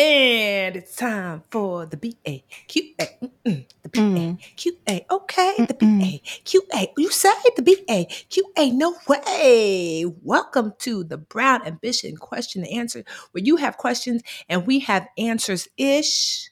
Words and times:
And 0.00 0.76
it's 0.76 0.96
time 0.96 1.42
for 1.50 1.84
the 1.84 1.98
B 1.98 2.16
A 2.26 2.42
Q 2.68 2.94
A. 2.98 3.18
The 3.44 3.88
B 3.90 4.00
A 4.00 4.00
mm. 4.00 4.38
Q 4.56 4.78
A. 4.88 5.04
Okay, 5.10 5.54
the 5.58 5.74
B 5.74 5.86
A 6.02 6.18
Q 6.44 6.62
A. 6.74 6.90
You 6.96 7.10
say 7.10 7.28
the 7.54 7.60
B 7.60 7.84
A 7.90 8.06
Q 8.06 8.50
A. 8.56 8.70
No 8.70 8.96
way. 9.06 10.06
Welcome 10.22 10.72
to 10.78 11.04
the 11.04 11.18
Brown 11.18 11.66
Ambition 11.66 12.16
question 12.16 12.64
and 12.64 12.72
answer, 12.72 13.04
where 13.32 13.44
you 13.44 13.56
have 13.56 13.76
questions 13.76 14.22
and 14.48 14.66
we 14.66 14.78
have 14.78 15.06
answers 15.18 15.68
ish, 15.76 16.50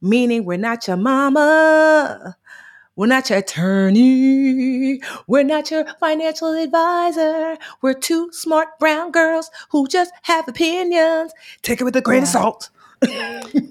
meaning 0.00 0.44
we're 0.44 0.56
not 0.56 0.86
your 0.86 0.96
mama. 0.96 2.36
We're 2.96 3.06
not 3.06 3.28
your 3.28 3.40
attorney. 3.40 5.00
We're 5.26 5.42
not 5.42 5.68
your 5.68 5.84
financial 5.98 6.52
advisor. 6.52 7.56
We're 7.82 7.94
two 7.94 8.30
smart 8.30 8.78
brown 8.78 9.10
girls 9.10 9.50
who 9.70 9.88
just 9.88 10.12
have 10.22 10.46
opinions. 10.46 11.32
Take 11.62 11.80
it 11.80 11.84
with 11.84 11.96
a 11.96 12.00
grain 12.00 12.22
of 12.22 12.28
salt. 12.28 12.70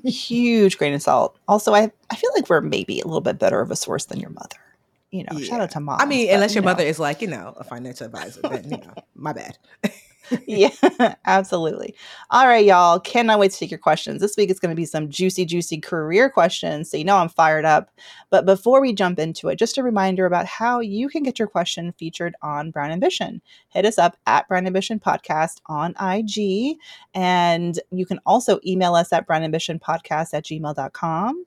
Huge 0.05 0.77
grain 0.77 0.93
of 0.93 1.01
salt. 1.01 1.37
Also, 1.47 1.73
I, 1.73 1.91
I 2.09 2.15
feel 2.15 2.29
like 2.35 2.49
we're 2.49 2.61
maybe 2.61 2.99
a 2.99 3.05
little 3.05 3.21
bit 3.21 3.39
better 3.39 3.61
of 3.61 3.71
a 3.71 3.75
source 3.75 4.05
than 4.05 4.19
your 4.19 4.29
mother. 4.31 4.57
You 5.11 5.25
know, 5.29 5.39
shout 5.39 5.61
out 5.61 5.69
to 5.71 5.79
mom. 5.79 6.01
I 6.01 6.05
mean, 6.05 6.33
unless 6.33 6.55
your 6.55 6.63
mother 6.63 6.83
is 6.83 6.99
like, 6.99 7.21
you 7.21 7.27
know, 7.27 7.53
a 7.57 7.63
financial 7.63 8.07
advisor, 8.07 8.41
then, 8.41 8.63
you 8.63 8.77
know, 8.77 8.95
my 9.15 9.31
bad. 9.31 9.57
yeah, 10.47 10.69
absolutely. 11.25 11.95
All 12.29 12.47
right, 12.47 12.65
y'all. 12.65 12.99
Cannot 12.99 13.39
wait 13.39 13.51
to 13.51 13.57
take 13.57 13.71
your 13.71 13.77
questions. 13.77 14.21
This 14.21 14.37
week 14.37 14.49
it's 14.49 14.59
going 14.59 14.71
to 14.71 14.75
be 14.75 14.85
some 14.85 15.09
juicy, 15.09 15.45
juicy 15.45 15.79
career 15.79 16.29
questions. 16.29 16.89
So, 16.89 16.97
you 16.97 17.03
know, 17.03 17.17
I'm 17.17 17.29
fired 17.29 17.65
up. 17.65 17.91
But 18.29 18.45
before 18.45 18.81
we 18.81 18.93
jump 18.93 19.19
into 19.19 19.49
it, 19.49 19.59
just 19.59 19.77
a 19.77 19.83
reminder 19.83 20.25
about 20.25 20.45
how 20.45 20.79
you 20.79 21.09
can 21.09 21.23
get 21.23 21.39
your 21.39 21.47
question 21.47 21.93
featured 21.97 22.35
on 22.41 22.71
Brown 22.71 22.91
Ambition. 22.91 23.41
Hit 23.69 23.85
us 23.85 23.97
up 23.97 24.17
at 24.25 24.47
Brown 24.47 24.67
Ambition 24.67 24.99
Podcast 24.99 25.61
on 25.67 25.95
IG. 25.99 26.77
And 27.13 27.79
you 27.91 28.05
can 28.05 28.19
also 28.25 28.59
email 28.65 28.95
us 28.95 29.11
at 29.13 29.27
brownambitionpodcast 29.27 30.33
at 30.33 30.45
gmail.com 30.45 31.45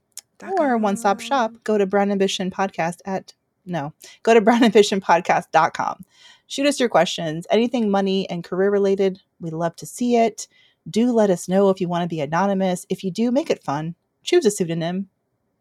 or 0.59 0.77
one 0.77 0.97
stop 0.97 1.21
shop. 1.21 1.53
Go 1.65 1.79
to 1.79 1.87
Brown 1.87 2.11
Ambition 2.11 2.51
Podcast 2.51 2.99
at 3.05 3.33
no, 3.67 3.93
go 4.23 4.33
to 4.33 4.41
brownambitionpodcast.com. 4.43 6.05
Shoot 6.47 6.67
us 6.67 6.79
your 6.79 6.89
questions, 6.89 7.47
anything 7.51 7.91
money 7.91 8.29
and 8.31 8.45
career 8.45 8.71
related. 8.71 9.21
We 9.41 9.51
love 9.51 9.75
to 9.77 9.87
see 9.87 10.17
it. 10.17 10.47
Do 10.89 11.11
let 11.13 11.31
us 11.31 11.49
know 11.49 11.71
if 11.71 11.81
you 11.81 11.89
want 11.89 12.03
to 12.03 12.09
be 12.09 12.21
anonymous. 12.21 12.87
If 12.89 13.03
you 13.03 13.11
do, 13.11 13.31
make 13.33 13.51
it 13.51 13.65
fun. 13.65 13.95
Choose 14.23 14.47
a 14.47 14.51
pseudonym. 14.51 15.09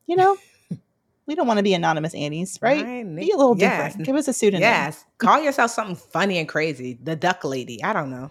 You 0.06 0.16
know, 0.16 0.38
we 1.26 1.34
don't 1.34 1.48
want 1.48 1.58
to 1.58 1.64
be 1.64 1.74
anonymous 1.74 2.14
Annies, 2.14 2.60
right? 2.62 2.86
Be 3.16 3.32
a 3.32 3.36
little 3.38 3.58
Yes. 3.58 3.94
different. 3.94 4.06
Give 4.06 4.16
us 4.16 4.28
a 4.28 4.34
pseudonym. 4.34 4.62
Yes. 4.62 5.04
Call 5.18 5.42
yourself 5.42 5.72
something 5.72 5.96
funny 5.96 6.38
and 6.38 6.48
crazy. 6.48 7.00
The 7.02 7.16
duck 7.16 7.44
lady. 7.44 7.84
I 7.84 7.92
don't 7.94 8.12
know. 8.12 8.30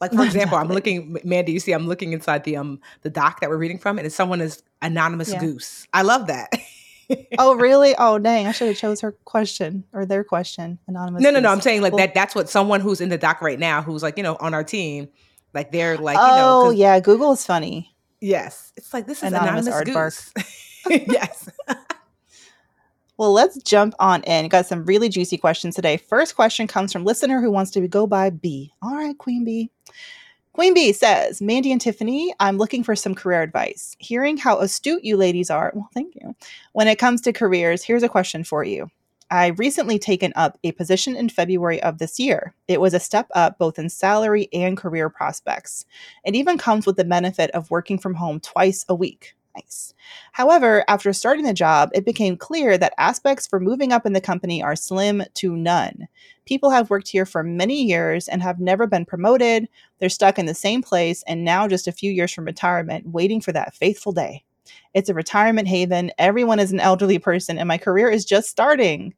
Like 0.00 0.12
for 0.12 0.22
example, 0.24 0.56
I'm 0.58 0.68
looking, 0.68 1.18
Mandi. 1.24 1.50
You 1.50 1.58
see, 1.58 1.72
I'm 1.72 1.88
looking 1.88 2.12
inside 2.12 2.44
the 2.44 2.56
um 2.56 2.80
the 3.02 3.10
doc 3.10 3.40
that 3.40 3.50
we're 3.50 3.56
reading 3.58 3.78
from, 3.80 3.98
and 3.98 4.06
it's 4.06 4.14
someone 4.14 4.40
is 4.40 4.62
anonymous 4.80 5.32
Yeah. 5.32 5.40
goose. 5.40 5.88
I 5.92 6.02
love 6.02 6.28
that. 6.28 6.50
Oh, 7.38 7.54
really? 7.54 7.94
Oh, 7.98 8.18
dang. 8.18 8.46
I 8.46 8.52
should 8.52 8.68
have 8.68 8.76
chose 8.76 9.00
her 9.00 9.12
question 9.24 9.84
or 9.92 10.04
their 10.04 10.24
question. 10.24 10.78
Anonymous. 10.88 11.22
no, 11.22 11.30
no, 11.30 11.40
no. 11.40 11.50
I'm 11.50 11.60
saying 11.60 11.82
like 11.82 11.92
Well- 11.92 12.04
that. 12.06 12.14
That's 12.14 12.34
what 12.34 12.48
someone 12.48 12.80
who's 12.80 13.00
in 13.00 13.08
the 13.08 13.18
doc 13.18 13.40
right 13.40 13.58
now, 13.58 13.80
who's 13.82 14.02
like 14.02 14.16
you 14.16 14.22
know 14.22 14.36
on 14.40 14.52
our 14.54 14.64
team, 14.64 15.08
like 15.54 15.72
they're 15.72 15.96
like 15.96 16.16
you 16.16 16.22
know. 16.22 16.60
oh, 16.60 16.64
'cause- 16.66 16.74
yeah. 16.76 17.00
Google 17.00 17.32
is 17.32 17.46
funny. 17.46 17.94
Yes, 18.20 18.72
it's 18.76 18.92
like 18.92 19.06
this 19.06 19.18
is 19.18 19.32
Anonymous 19.32 19.66
anonymous, 19.68 20.32
goose. 20.34 20.46
yes. 21.08 21.48
Well, 23.16 23.32
let's 23.32 23.56
jump 23.62 23.94
on 23.98 24.22
in. 24.24 24.48
Got 24.48 24.66
some 24.66 24.84
really 24.84 25.08
juicy 25.08 25.36
questions 25.38 25.74
today. 25.74 25.96
First 25.96 26.36
question 26.36 26.66
comes 26.68 26.92
from 26.92 27.04
listener 27.04 27.40
who 27.40 27.50
wants 27.50 27.72
to 27.72 27.86
go 27.88 28.06
by 28.06 28.30
B. 28.30 28.72
All 28.80 28.94
right, 28.94 29.16
Queen 29.18 29.44
B. 29.44 29.70
Queen 30.58 30.74
B 30.74 30.92
says, 30.92 31.40
Mandi 31.40 31.70
and 31.70 31.80
Tiffany, 31.80 32.34
I'm 32.40 32.58
looking 32.58 32.82
for 32.82 32.96
some 32.96 33.14
career 33.14 33.42
advice. 33.42 33.94
Hearing 34.00 34.36
how 34.36 34.58
astute 34.58 35.04
you 35.04 35.16
ladies 35.16 35.50
are, 35.50 35.70
well, 35.72 35.88
thank 35.94 36.16
you. 36.16 36.34
When 36.72 36.88
it 36.88 36.98
comes 36.98 37.20
to 37.20 37.32
careers, 37.32 37.84
here's 37.84 38.02
a 38.02 38.08
question 38.08 38.42
for 38.42 38.64
you. 38.64 38.90
I 39.30 39.50
recently 39.50 40.00
taken 40.00 40.32
up 40.34 40.58
a 40.64 40.72
position 40.72 41.14
in 41.14 41.28
February 41.28 41.80
of 41.80 41.98
this 41.98 42.18
year. 42.18 42.56
It 42.66 42.80
was 42.80 42.92
a 42.92 42.98
step 42.98 43.28
up 43.36 43.56
both 43.56 43.78
in 43.78 43.88
salary 43.88 44.48
and 44.52 44.76
career 44.76 45.08
prospects. 45.08 45.86
It 46.24 46.34
even 46.34 46.58
comes 46.58 46.86
with 46.86 46.96
the 46.96 47.04
benefit 47.04 47.52
of 47.52 47.70
working 47.70 47.96
from 47.96 48.14
home 48.14 48.40
twice 48.40 48.84
a 48.88 48.96
week. 48.96 49.36
Nice. 49.56 49.92
However, 50.32 50.84
after 50.88 51.12
starting 51.12 51.44
the 51.44 51.52
job, 51.52 51.90
it 51.92 52.04
became 52.04 52.36
clear 52.36 52.78
that 52.78 52.94
aspects 52.98 53.46
for 53.46 53.58
moving 53.58 53.92
up 53.92 54.06
in 54.06 54.12
the 54.12 54.20
company 54.20 54.62
are 54.62 54.76
slim 54.76 55.24
to 55.34 55.56
none. 55.56 56.06
People 56.46 56.70
have 56.70 56.90
worked 56.90 57.08
here 57.08 57.26
for 57.26 57.42
many 57.42 57.82
years 57.82 58.28
and 58.28 58.42
have 58.42 58.60
never 58.60 58.86
been 58.86 59.04
promoted. 59.04 59.68
They're 59.98 60.08
stuck 60.08 60.38
in 60.38 60.46
the 60.46 60.54
same 60.54 60.82
place 60.82 61.24
and 61.26 61.44
now 61.44 61.66
just 61.66 61.88
a 61.88 61.92
few 61.92 62.12
years 62.12 62.32
from 62.32 62.44
retirement, 62.44 63.08
waiting 63.08 63.40
for 63.40 63.52
that 63.52 63.74
faithful 63.74 64.12
day. 64.12 64.44
It's 64.94 65.08
a 65.08 65.14
retirement 65.14 65.66
haven. 65.68 66.12
Everyone 66.18 66.60
is 66.60 66.72
an 66.72 66.80
elderly 66.80 67.18
person, 67.18 67.58
and 67.58 67.66
my 67.68 67.78
career 67.78 68.08
is 68.10 68.24
just 68.24 68.50
starting. 68.50 69.14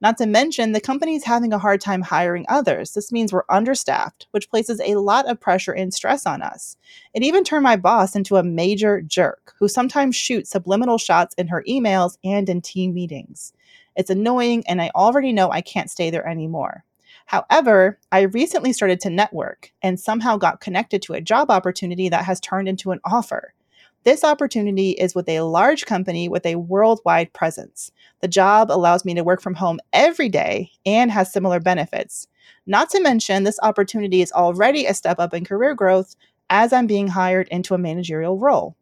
Not 0.00 0.18
to 0.18 0.26
mention, 0.26 0.72
the 0.72 0.80
company 0.80 1.14
is 1.16 1.24
having 1.24 1.52
a 1.52 1.58
hard 1.58 1.80
time 1.80 2.02
hiring 2.02 2.44
others. 2.48 2.92
This 2.92 3.12
means 3.12 3.32
we're 3.32 3.44
understaffed, 3.48 4.26
which 4.32 4.50
places 4.50 4.80
a 4.80 4.96
lot 4.96 5.28
of 5.28 5.40
pressure 5.40 5.72
and 5.72 5.94
stress 5.94 6.26
on 6.26 6.42
us. 6.42 6.76
It 7.14 7.22
even 7.22 7.44
turned 7.44 7.62
my 7.62 7.76
boss 7.76 8.14
into 8.16 8.36
a 8.36 8.42
major 8.42 9.00
jerk 9.00 9.54
who 9.58 9.68
sometimes 9.68 10.16
shoots 10.16 10.50
subliminal 10.50 10.98
shots 10.98 11.34
in 11.36 11.48
her 11.48 11.64
emails 11.68 12.18
and 12.24 12.48
in 12.48 12.60
team 12.60 12.94
meetings. 12.94 13.52
It's 13.96 14.10
annoying, 14.10 14.64
and 14.66 14.82
I 14.82 14.90
already 14.94 15.32
know 15.32 15.50
I 15.50 15.60
can't 15.60 15.90
stay 15.90 16.10
there 16.10 16.26
anymore. 16.26 16.84
However, 17.26 17.98
I 18.12 18.22
recently 18.22 18.72
started 18.72 19.00
to 19.00 19.10
network 19.10 19.72
and 19.82 19.98
somehow 19.98 20.36
got 20.36 20.60
connected 20.60 21.00
to 21.02 21.14
a 21.14 21.20
job 21.20 21.50
opportunity 21.50 22.08
that 22.08 22.24
has 22.24 22.40
turned 22.40 22.68
into 22.68 22.90
an 22.90 23.00
offer. 23.04 23.54
This 24.04 24.22
opportunity 24.22 24.90
is 24.90 25.14
with 25.14 25.28
a 25.30 25.40
large 25.40 25.86
company 25.86 26.28
with 26.28 26.44
a 26.44 26.56
worldwide 26.56 27.32
presence. 27.32 27.90
The 28.20 28.28
job 28.28 28.70
allows 28.70 29.02
me 29.02 29.14
to 29.14 29.24
work 29.24 29.40
from 29.40 29.54
home 29.54 29.80
every 29.94 30.28
day 30.28 30.70
and 30.84 31.10
has 31.10 31.32
similar 31.32 31.58
benefits. 31.58 32.28
Not 32.66 32.90
to 32.90 33.00
mention, 33.00 33.44
this 33.44 33.58
opportunity 33.62 34.20
is 34.20 34.30
already 34.30 34.84
a 34.84 34.92
step 34.92 35.18
up 35.18 35.32
in 35.32 35.46
career 35.46 35.74
growth 35.74 36.16
as 36.50 36.70
I'm 36.70 36.86
being 36.86 37.08
hired 37.08 37.48
into 37.48 37.72
a 37.72 37.78
managerial 37.78 38.38
role. 38.38 38.76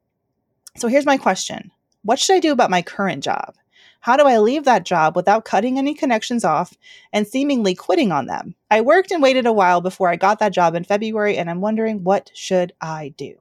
So 0.76 0.88
here's 0.88 1.06
my 1.06 1.18
question 1.18 1.70
What 2.02 2.18
should 2.18 2.34
I 2.34 2.40
do 2.40 2.50
about 2.50 2.70
my 2.70 2.82
current 2.82 3.22
job? 3.22 3.54
How 4.00 4.16
do 4.16 4.24
I 4.24 4.38
leave 4.38 4.64
that 4.64 4.84
job 4.84 5.14
without 5.14 5.44
cutting 5.44 5.78
any 5.78 5.94
connections 5.94 6.44
off 6.44 6.76
and 7.12 7.28
seemingly 7.28 7.76
quitting 7.76 8.10
on 8.10 8.26
them? 8.26 8.56
I 8.68 8.80
worked 8.80 9.12
and 9.12 9.22
waited 9.22 9.46
a 9.46 9.52
while 9.52 9.80
before 9.80 10.08
I 10.08 10.16
got 10.16 10.40
that 10.40 10.52
job 10.52 10.74
in 10.74 10.82
February, 10.82 11.36
and 11.36 11.48
I'm 11.48 11.60
wondering 11.60 12.02
what 12.02 12.32
should 12.34 12.72
I 12.80 13.14
do? 13.16 13.36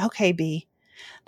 Okay, 0.00 0.30
B. 0.30 0.68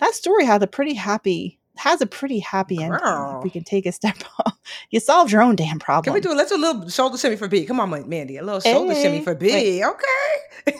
That 0.01 0.13
story 0.13 0.45
had 0.45 0.61
a 0.61 0.67
pretty 0.67 0.93
happy 0.93 1.57
has 1.77 2.01
a 2.01 2.05
pretty 2.05 2.39
happy 2.39 2.81
ending. 2.83 2.99
If 3.03 3.43
we 3.43 3.49
can 3.49 3.63
take 3.63 3.85
a 3.85 3.91
step 3.93 4.17
off. 4.39 4.59
You 4.89 4.99
solved 4.99 5.31
your 5.31 5.41
own 5.41 5.55
damn 5.55 5.79
problem. 5.79 6.03
Can 6.03 6.13
we 6.13 6.19
do? 6.21 6.31
It? 6.31 6.35
Let's 6.35 6.51
do 6.51 6.57
a 6.57 6.57
little 6.57 6.89
shoulder 6.89 7.17
shimmy 7.17 7.37
for 7.37 7.47
B. 7.47 7.65
Come 7.65 7.79
on, 7.79 7.89
Mandi. 7.89 8.37
A 8.37 8.43
little 8.43 8.59
shoulder 8.59 8.93
Hey. 8.93 9.01
shimmy 9.01 9.17
eh, 9.19 9.23
for 9.23 9.35
B. 9.35 9.83
Okay. 9.83 10.75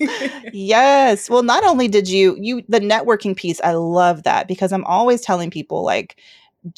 yes 0.52 1.30
well 1.30 1.44
not 1.44 1.62
only 1.64 1.86
did 1.86 2.08
you 2.08 2.36
you 2.40 2.62
the 2.68 2.80
networking 2.80 3.36
piece 3.36 3.60
i 3.62 3.72
love 3.72 4.24
that 4.24 4.48
because 4.48 4.72
i'm 4.72 4.84
always 4.84 5.20
telling 5.20 5.48
people 5.50 5.84
like 5.84 6.20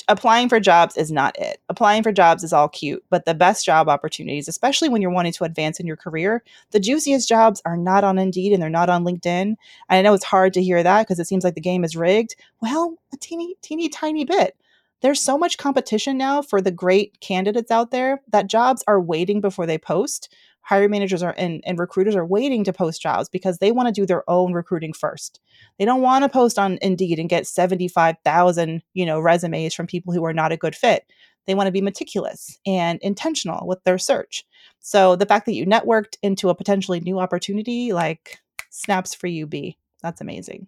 applying 0.09 0.49
for 0.49 0.61
jobs 0.61 0.97
is 0.97 1.13
not 1.13 1.39
it. 1.39 1.61
Applying 1.69 2.03
for 2.03 2.13
jobs 2.13 2.43
is 2.43 2.53
all 2.53 2.69
cute, 2.69 3.05
but 3.11 3.25
the 3.25 3.35
best 3.35 3.65
job 3.65 3.89
opportunities, 3.89 4.49
especially 4.49 4.89
when 4.89 5.03
you're 5.03 5.11
wanting 5.11 5.33
to 5.33 5.45
advance 5.45 5.79
in 5.79 5.87
your 5.87 5.97
career, 5.97 6.43
the 6.71 6.81
juiciest 6.81 7.29
jobs 7.29 7.61
are 7.65 7.77
not 7.77 8.05
on 8.05 8.19
Indeed 8.19 8.53
and 8.53 8.63
they're 8.63 8.71
not 8.71 8.89
on 8.89 9.05
LinkedIn. 9.05 9.57
I 9.91 10.03
know 10.03 10.15
it's 10.15 10.25
hard 10.25 10.55
to 10.55 10.63
hear 10.63 10.83
that 10.83 11.03
because 11.03 11.19
it 11.19 11.27
seems 11.27 11.45
like 11.45 11.55
the 11.55 11.61
game 11.61 11.85
is 11.85 11.97
rigged. 11.97 12.37
Well, 12.61 12.97
a 13.13 13.17
teeny, 13.17 13.57
teeny, 13.63 13.89
tiny 13.89 14.25
bit. 14.25 14.57
There's 15.03 15.21
so 15.21 15.37
much 15.37 15.59
competition 15.59 16.17
now 16.17 16.41
for 16.41 16.63
the 16.63 16.71
great 16.71 17.21
candidates 17.21 17.71
out 17.71 17.91
there 17.91 18.23
that 18.29 18.47
jobs 18.47 18.83
are 18.87 19.01
waiting 19.01 19.43
before 19.43 19.67
they 19.67 19.77
post 19.77 20.35
hiring 20.65 20.91
managers 20.91 21.23
are 21.23 21.35
and, 21.37 21.63
and 21.65 21.79
recruiters 21.79 22.17
are 22.17 22.27
waiting 22.27 22.65
to 22.65 22.73
post 22.73 23.01
jobs 23.01 23.29
because 23.29 23.59
they 23.59 23.71
want 23.71 23.87
to 23.87 23.93
do 23.93 24.07
their 24.07 24.29
own 24.29 24.53
recruiting 24.53 24.93
first. 24.93 25.41
They 25.79 25.85
don't 25.85 26.03
want 26.03 26.25
to 26.25 26.29
post 26.29 26.59
on 26.59 26.79
Indeed 26.83 27.19
and 27.19 27.29
get 27.29 27.47
75,000, 27.47 28.83
you 28.95 29.07
know, 29.07 29.21
resumes 29.21 29.75
from 29.75 29.87
people 29.87 30.13
who 30.13 30.25
are 30.25 30.33
not 30.33 30.53
a 30.53 30.57
good 30.57 30.75
fit. 30.75 31.05
They 31.47 31.55
want 31.55 31.67
to 31.67 31.73
be 31.73 31.83
meticulous 31.83 32.59
and 32.67 32.99
intentional 33.03 33.67
with 33.67 33.85
their 33.85 33.99
search. 33.99 34.45
So 34.81 35.15
the 35.15 35.27
fact 35.27 35.45
that 35.47 35.55
you 35.55 35.67
networked 35.67 36.17
into 36.23 36.49
a 36.49 36.55
potentially 36.55 37.01
new 37.01 37.19
opportunity 37.19 37.93
like 37.93 38.39
snaps 38.71 39.15
for 39.15 39.27
you 39.27 39.47
B. 39.47 39.77
That's 40.03 40.23
amazing. 40.23 40.67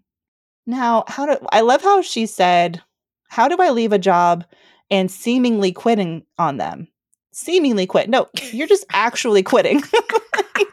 Now, 0.67 1.05
how 1.09 1.27
do 1.27 1.47
I 1.51 1.63
love 1.63 1.83
how 1.83 2.03
she 2.03 2.27
said, 2.27 2.83
"How 3.29 3.49
do 3.49 3.57
I 3.59 3.71
leave 3.71 3.93
a 3.93 3.99
job 3.99 4.45
and 4.91 5.11
seemingly 5.11 5.73
quitting 5.73 6.25
on 6.39 6.59
them?" 6.59 6.89
Seemingly 7.37 7.87
quit. 7.87 8.09
No, 8.09 8.29
you're 8.53 8.67
just 8.67 8.85
actually 8.91 9.43
quitting. 9.43 9.77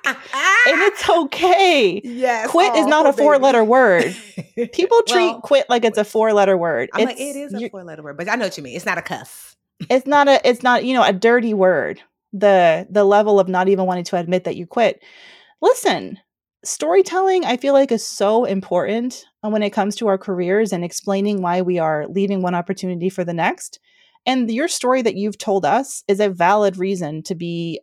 and 0.06 0.82
it's 0.82 1.10
okay. 1.10 2.02
Yes. 2.04 2.50
Quit 2.50 2.72
oh, 2.74 2.82
is 2.82 2.88
not 2.88 3.06
a 3.06 3.14
four 3.14 3.38
letter 3.38 3.64
word. 3.64 4.16
People 4.74 5.02
treat 5.04 5.32
well, 5.32 5.42
quit 5.42 5.70
like 5.70 5.86
it's 5.86 5.98
a 5.98 6.06
four 6.06 6.34
letter 6.34 6.58
word. 6.58 6.90
I'm 6.94 7.02
it's, 7.02 7.20
like, 7.20 7.20
it 7.20 7.36
is 7.36 7.54
a 7.54 7.70
four 7.70 7.84
letter 7.84 8.02
word, 8.02 8.18
but 8.18 8.30
I 8.30 8.36
know 8.36 8.46
what 8.46 8.58
you 8.58 8.64
mean. 8.64 8.76
It's 8.76 8.86
not 8.86 8.98
a 8.98 9.02
cuss. 9.02 9.56
it's 9.90 10.08
not 10.08 10.28
a 10.28 10.48
it's 10.48 10.64
not, 10.64 10.86
you 10.86 10.94
know, 10.94 11.04
a 11.04 11.14
dirty 11.14 11.54
word. 11.54 12.02
The 12.32 12.88
the 12.90 13.04
level 13.04 13.40
of 13.40 13.48
not 13.48 13.68
even 13.68 13.86
wanting 13.86 14.06
to 14.06 14.18
admit 14.18 14.46
that 14.46 14.56
you 14.56 14.66
quit. 14.66 15.04
Listen, 15.62 16.18
storytelling 16.64 17.46
I 17.46 17.58
feel 17.58 17.74
like 17.74 17.92
is 17.92 18.06
so 18.06 18.46
important 18.46 19.26
when 19.42 19.64
it 19.64 19.72
comes 19.72 19.96
to 19.98 20.08
our 20.08 20.18
careers 20.18 20.72
and 20.72 20.84
explaining 20.84 21.42
why 21.42 21.62
we 21.62 21.78
are 21.78 22.08
leaving 22.08 22.42
one 22.42 22.56
opportunity 22.56 23.10
for 23.10 23.24
the 23.24 23.34
next. 23.34 23.80
And 24.26 24.50
your 24.50 24.68
story 24.68 25.02
that 25.02 25.16
you've 25.16 25.38
told 25.38 25.66
us 25.66 26.04
is 26.08 26.20
a 26.20 26.30
valid 26.30 26.78
reason 26.78 27.24
to 27.24 27.36
be 27.36 27.82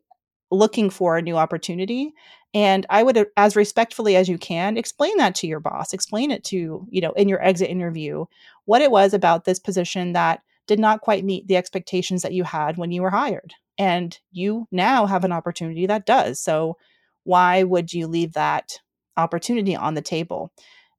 looking 0.50 0.90
for 0.90 1.16
a 1.16 1.22
new 1.22 1.36
opportunity. 1.36 2.12
And 2.52 2.84
I 2.90 3.02
would, 3.02 3.16
uh, 3.16 3.24
as 3.36 3.54
respectfully 3.54 4.16
as 4.16 4.28
you 4.28 4.38
can, 4.38 4.76
explain 4.76 5.16
that 5.18 5.34
to 5.36 5.46
your 5.46 5.60
boss, 5.60 5.92
explain 5.92 6.30
it 6.30 6.42
to, 6.44 6.86
you 6.90 7.00
know, 7.00 7.12
in 7.12 7.28
your 7.28 7.42
exit 7.44 7.70
interview, 7.70 8.24
what 8.64 8.82
it 8.82 8.90
was 8.90 9.14
about 9.14 9.44
this 9.44 9.60
position 9.60 10.12
that 10.14 10.42
did 10.66 10.80
not 10.80 11.00
quite 11.00 11.24
meet 11.24 11.46
the 11.46 11.56
expectations 11.56 12.22
that 12.22 12.32
you 12.32 12.44
had 12.44 12.78
when 12.78 12.90
you 12.90 13.02
were 13.02 13.10
hired. 13.10 13.54
And 13.78 14.18
you 14.32 14.66
now 14.70 15.06
have 15.06 15.24
an 15.24 15.32
opportunity 15.32 15.86
that 15.86 16.06
does. 16.06 16.40
So 16.40 16.76
why 17.24 17.62
would 17.62 17.92
you 17.92 18.06
leave 18.06 18.32
that 18.32 18.78
opportunity 19.16 19.76
on 19.76 19.94
the 19.94 20.02
table? 20.02 20.52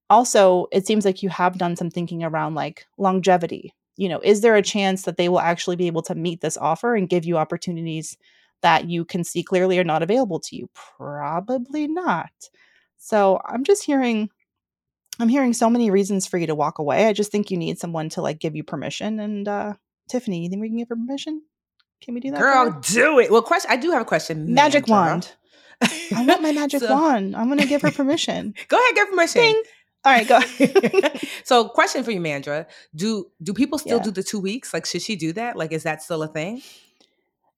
Also, 0.10 0.68
it 0.72 0.86
seems 0.86 1.06
like 1.06 1.24
you 1.24 1.30
have 1.30 1.58
done 1.58 1.76
some 1.76 1.90
thinking 1.90 2.24
around 2.24 2.56
like 2.56 2.86
longevity, 2.98 3.74
you 3.98 4.10
know, 4.10 4.20
is 4.24 4.42
there 4.42 4.56
a 4.56 4.62
chance 4.62 5.04
that 5.04 5.18
they 5.18 5.30
will 5.30 5.40
actually 5.40 5.76
be 5.76 5.88
able 5.88 6.02
to 6.04 6.16
meet 6.16 6.42
this 6.42 6.58
offer 6.58 6.96
and 6.96 7.10
give 7.10 7.26
you 7.26 7.38
opportunities 7.38 8.18
that 8.62 8.90
you 8.90 9.06
can 9.06 9.24
see 9.24 9.44
clearly 9.44 9.80
are 9.80 9.84
not 9.84 10.04
available 10.04 10.40
to 10.40 10.56
you? 10.56 10.70
Probably 10.98 11.88
not. 11.88 12.32
So 12.98 13.40
I'm 13.46 13.64
just 13.64 13.84
hearing 13.84 14.30
I'm 15.20 15.30
hearing 15.30 15.54
so 15.54 15.70
many 15.70 15.92
reasons 15.92 16.26
for 16.26 16.38
you 16.38 16.48
to 16.48 16.56
walk 16.56 16.80
away. 16.80 17.08
I 17.08 17.14
just 17.14 17.32
think 17.32 17.52
you 17.52 17.58
need 17.58 17.78
someone 17.80 18.10
to 18.10 18.22
like 18.22 18.40
give 18.40 18.56
you 18.56 18.64
permission. 18.64 19.20
And 19.20 19.48
uh 19.48 19.74
Tiffany, 20.10 20.44
you 20.44 20.50
think 20.50 20.62
we 20.62 20.70
can 20.70 20.78
give 20.78 20.90
her 20.90 20.96
permission? 20.96 21.42
Can 22.02 22.14
we 22.16 22.20
do 22.20 22.32
that? 22.32 22.40
Girl, 22.40 22.80
do 22.82 23.20
it. 23.20 23.32
Well, 23.32 23.42
question 23.42 23.72
I 23.72 23.78
do 23.78 23.92
have 23.92 24.02
a 24.02 24.06
question. 24.06 24.54
Magic 24.54 24.88
wand. 24.88 25.34
I 25.82 26.26
want 26.28 26.42
my 26.42 26.52
magic 26.52 26.82
so, 26.82 26.94
wand. 26.94 27.36
I'm 27.36 27.50
gonna 27.50 27.66
give 27.66 27.82
her 27.82 27.92
permission. 27.92 28.54
Go 28.68 28.78
ahead, 28.78 28.96
give 28.96 29.08
her 29.08 29.12
permission. 29.12 29.42
Ding. 29.42 29.64
All 30.04 30.12
right, 30.12 30.28
go. 30.28 30.40
so, 31.44 31.70
question 31.70 32.04
for 32.04 32.12
you, 32.12 32.20
Mandra: 32.20 32.66
Do 32.96 33.28
do 33.42 33.54
people 33.54 33.78
still 33.78 33.98
yeah. 33.98 34.04
do 34.04 34.12
the 34.12 34.24
two 34.24 34.40
weeks? 34.40 34.74
Like, 34.74 34.86
should 34.86 35.02
she 35.02 35.16
do 35.16 35.34
that? 35.34 35.56
Like, 35.56 35.72
is 35.72 35.84
that 35.84 36.02
still 36.02 36.24
a 36.24 36.28
thing? 36.28 36.62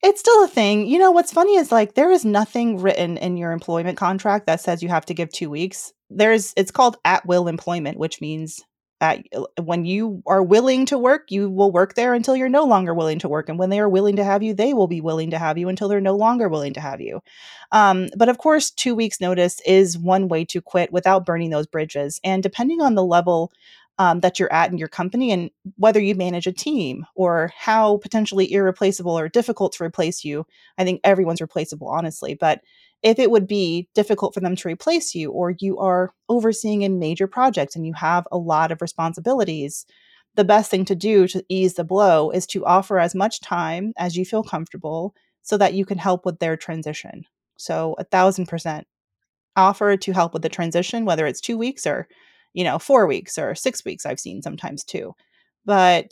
It's 0.01 0.19
still 0.19 0.44
a 0.44 0.50
thing. 0.50 0.86
You 0.86 1.00
know, 1.00 1.12
what's 1.12 1.31
funny 1.31 1.56
is 1.56 1.72
like 1.72 1.94
there 1.94 2.12
is 2.12 2.25
nothing 2.25 2.81
written 2.81 3.16
in 3.16 3.38
your 3.38 3.54
employment 3.54 3.98
contract 3.98 4.48
that 4.48 4.60
says 4.60 4.84
you 4.84 4.90
have 4.90 5.06
to 5.06 5.13
give 5.13 5.31
two 5.31 5.50
weeks. 5.50 5.94
There's 6.10 6.54
it's 6.57 6.72
called 6.72 6.98
at 7.06 7.25
will 7.25 7.48
employment, 7.48 7.98
which 7.98 8.19
means 8.19 8.62
uh, 9.03 9.17
when 9.61 9.85
you 9.85 10.23
are 10.25 10.41
willing 10.41 10.85
to 10.88 10.97
work, 10.97 11.29
you 11.29 11.50
will 11.50 11.71
work 11.71 11.95
there 11.95 12.13
until 12.13 12.35
you're 12.35 12.50
no 12.50 12.63
longer 12.63 12.94
willing 12.94 13.19
to 13.19 13.29
work. 13.29 13.50
And 13.50 13.59
when 13.59 13.69
they 13.69 13.79
are 13.79 13.89
willing 13.89 14.15
to 14.15 14.23
have 14.23 14.41
you, 14.41 14.53
they 14.53 14.73
will 14.73 14.88
be 14.88 15.01
willing 15.01 15.31
to 15.31 15.38
have 15.38 15.57
you 15.57 15.69
until 15.69 15.88
they're 15.88 16.01
no 16.01 16.15
longer 16.15 16.47
willing 16.47 16.73
to 16.73 16.81
have 16.81 17.01
you. 17.01 17.21
Um, 17.71 18.09
but 18.15 18.29
of 18.29 18.38
course, 18.38 18.71
two 18.71 18.95
weeks' 18.95 19.21
notice 19.21 19.59
is 19.65 19.97
one 19.97 20.27
way 20.27 20.45
to 20.45 20.61
quit 20.61 20.91
without 20.91 21.25
burning 21.25 21.50
those 21.50 21.67
bridges. 21.67 22.19
And 22.23 22.41
depending 22.41 22.81
on 22.81 22.95
the 22.95 23.03
level 23.03 23.51
um, 24.00 24.21
that 24.21 24.39
you're 24.39 24.51
at 24.51 24.71
in 24.71 24.77
your 24.77 24.88
company 24.88 25.31
and 25.31 25.51
whether 25.77 25.99
you 25.99 26.15
manage 26.15 26.47
a 26.47 26.51
team 26.51 27.06
or 27.15 27.51
how 27.56 27.97
potentially 27.97 28.51
irreplaceable 28.51 29.17
or 29.17 29.29
difficult 29.29 29.73
to 29.73 29.83
replace 29.83 30.23
you, 30.23 30.45
I 30.77 30.83
think 30.83 31.01
everyone's 31.03 31.41
replaceable, 31.41 31.89
honestly. 31.89 32.33
But 32.33 32.61
if 33.03 33.19
it 33.19 33.29
would 33.29 33.47
be 33.47 33.88
difficult 33.94 34.33
for 34.33 34.39
them 34.39 34.55
to 34.55 34.67
replace 34.67 35.13
you 35.13 35.29
or 35.31 35.55
you 35.59 35.77
are 35.77 36.13
overseeing 36.29 36.83
a 36.83 36.89
major 36.89 37.27
project 37.27 37.75
and 37.75 37.85
you 37.85 37.94
have 37.94 38.25
a 38.31 38.38
lot 38.38 38.71
of 38.71 38.81
responsibilities 38.81 39.85
the 40.35 40.44
best 40.44 40.71
thing 40.71 40.85
to 40.85 40.95
do 40.95 41.27
to 41.27 41.44
ease 41.47 41.75
the 41.75 41.83
blow 41.83 42.31
is 42.31 42.47
to 42.47 42.65
offer 42.65 43.00
as 43.00 43.13
much 43.13 43.41
time 43.41 43.94
as 43.97 44.15
you 44.15 44.25
feel 44.25 44.44
comfortable 44.44 45.13
so 45.44 45.57
that 45.57 45.73
you 45.73 45.85
can 45.85 45.97
help 45.97 46.25
with 46.25 46.39
their 46.39 46.57
transition. 46.57 47.25
So 47.57 47.95
a 48.00 48.03
thousand 48.03 48.47
percent. 48.47 48.88
Offer 49.56 49.97
to 49.97 50.11
help 50.13 50.33
with 50.33 50.41
the 50.41 50.49
transition 50.49 51.06
whether 51.06 51.27
it's 51.27 51.39
two 51.39 51.57
weeks 51.57 51.85
or 51.85 52.07
you 52.53 52.63
know 52.63 52.79
four 52.79 53.06
weeks 53.06 53.38
or 53.38 53.53
six 53.53 53.85
weeks 53.85 54.06
i've 54.06 54.19
seen 54.19 54.41
sometimes 54.41 54.83
too. 54.83 55.13
But 55.65 56.07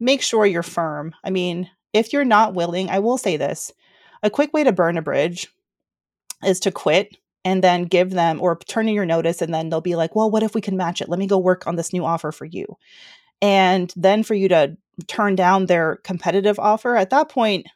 make 0.00 0.22
sure 0.22 0.46
you're 0.46 0.62
firm. 0.62 1.14
I 1.22 1.30
mean 1.30 1.68
if 1.92 2.12
you're 2.12 2.24
not 2.24 2.54
willing 2.54 2.88
i 2.90 2.98
will 2.98 3.18
say 3.18 3.36
this 3.36 3.72
a 4.22 4.30
quick 4.30 4.52
way 4.52 4.64
to 4.64 4.72
burn 4.72 4.96
a 4.98 5.02
bridge 5.02 5.48
is 6.44 6.60
to 6.60 6.70
quit 6.70 7.16
and 7.44 7.62
then 7.62 7.84
give 7.84 8.10
them 8.10 8.40
or 8.40 8.58
turn 8.58 8.88
in 8.88 8.94
your 8.94 9.06
notice 9.06 9.40
and 9.40 9.54
then 9.54 9.68
they'll 9.68 9.80
be 9.80 9.96
like 9.96 10.14
well 10.14 10.30
what 10.30 10.42
if 10.42 10.54
we 10.54 10.60
can 10.60 10.76
match 10.76 11.00
it? 11.00 11.08
Let 11.08 11.18
me 11.18 11.26
go 11.26 11.38
work 11.38 11.66
on 11.66 11.76
this 11.76 11.92
new 11.92 12.04
offer 12.04 12.32
for 12.32 12.44
you. 12.44 12.76
And 13.40 13.92
then 13.96 14.22
for 14.22 14.34
you 14.34 14.48
to 14.48 14.76
turn 15.06 15.36
down 15.36 15.66
their 15.66 15.96
competitive 15.96 16.58
offer 16.58 16.96
at 16.96 17.10
that 17.10 17.28
point 17.28 17.68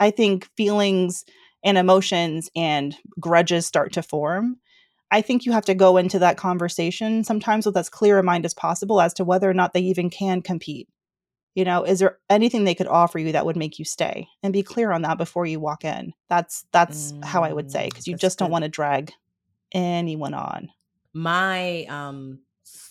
i 0.00 0.10
think 0.10 0.48
feelings 0.56 1.26
and 1.64 1.78
emotions 1.78 2.50
and 2.56 2.96
grudges 3.18 3.66
start 3.66 3.92
to 3.92 4.02
form. 4.02 4.56
I 5.10 5.22
think 5.22 5.44
you 5.44 5.52
have 5.52 5.64
to 5.64 5.74
go 5.74 5.96
into 5.96 6.18
that 6.20 6.36
conversation 6.36 7.24
sometimes 7.24 7.66
with 7.66 7.76
as 7.76 7.88
clear 7.88 8.18
a 8.18 8.22
mind 8.22 8.44
as 8.44 8.54
possible 8.54 9.00
as 9.00 9.12
to 9.14 9.24
whether 9.24 9.50
or 9.50 9.54
not 9.54 9.72
they 9.72 9.80
even 9.80 10.08
can 10.08 10.40
compete 10.40 10.88
you 11.54 11.64
know 11.64 11.82
is 11.84 11.98
there 11.98 12.18
anything 12.28 12.64
they 12.64 12.74
could 12.74 12.86
offer 12.86 13.18
you 13.18 13.32
that 13.32 13.46
would 13.46 13.56
make 13.56 13.78
you 13.78 13.84
stay 13.84 14.28
and 14.42 14.52
be 14.52 14.62
clear 14.62 14.92
on 14.92 15.02
that 15.02 15.18
before 15.18 15.46
you 15.46 15.60
walk 15.60 15.84
in? 15.84 16.12
That's 16.28 16.64
that's 16.72 17.12
mm, 17.12 17.24
how 17.24 17.42
i 17.42 17.52
would 17.52 17.70
say 17.70 17.86
because 17.86 18.06
you 18.06 18.16
just 18.16 18.38
don't 18.38 18.50
want 18.50 18.64
to 18.64 18.68
drag 18.68 19.12
anyone 19.72 20.34
on. 20.34 20.70
My 21.12 21.84
um 21.84 22.40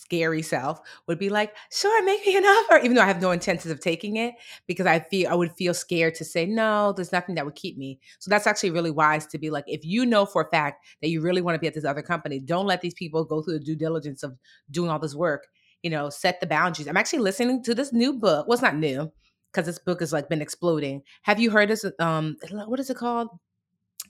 scary 0.10 0.42
self 0.42 0.82
would 1.08 1.20
be 1.20 1.30
like 1.30 1.56
sure 1.72 2.04
make 2.04 2.26
me 2.26 2.36
an 2.36 2.44
offer 2.46 2.80
even 2.80 2.96
though 2.96 3.02
i 3.04 3.06
have 3.06 3.22
no 3.22 3.30
intentions 3.30 3.72
of 3.72 3.80
taking 3.80 4.18
it 4.18 4.34
because 4.66 4.88
i 4.88 5.00
feel 5.00 5.30
i 5.30 5.36
would 5.36 5.52
feel 5.54 5.72
scared 5.72 6.16
to 6.16 6.26
say 6.26 6.48
no 6.48 6.92
there's 6.94 7.12
nothing 7.12 7.36
that 7.36 7.46
would 7.46 7.54
keep 7.54 7.78
me. 7.78 8.00
So 8.18 8.30
that's 8.30 8.48
actually 8.48 8.72
really 8.72 8.90
wise 8.90 9.28
to 9.28 9.38
be 9.38 9.52
like 9.52 9.66
if 9.68 9.86
you 9.86 10.08
know 10.08 10.26
for 10.26 10.42
a 10.42 10.50
fact 10.50 10.84
that 11.02 11.10
you 11.10 11.22
really 11.22 11.42
want 11.42 11.56
to 11.56 11.60
be 11.60 11.68
at 11.68 11.76
this 11.76 11.86
other 11.86 12.02
company 12.02 12.40
don't 12.40 12.66
let 12.66 12.82
these 12.82 12.96
people 12.96 13.24
go 13.24 13.42
through 13.44 13.60
the 13.60 13.64
due 13.64 13.76
diligence 13.76 14.24
of 14.24 14.36
doing 14.72 14.90
all 14.90 15.00
this 15.00 15.16
work 15.16 15.48
you 15.84 15.90
know, 15.90 16.10
set 16.10 16.40
the 16.40 16.48
boundaries. 16.48 16.88
I'm 16.88 16.98
actually 16.98 17.20
listening 17.20 17.64
to 17.64 17.76
this 17.76 17.94
new 17.94 18.14
book. 18.14 18.48
Well, 18.48 18.54
it's 18.54 18.62
not 18.62 18.76
new 18.76 19.12
because 19.52 19.66
this 19.66 19.80
book 19.80 20.00
has 20.02 20.14
like 20.14 20.30
been 20.30 20.42
exploding. 20.42 21.02
Have 21.24 21.40
you 21.40 21.52
heard 21.52 21.70
this? 21.70 21.86
Um, 22.00 22.38
what 22.52 22.80
is 22.80 22.90
it 22.90 22.98
called? 22.98 23.30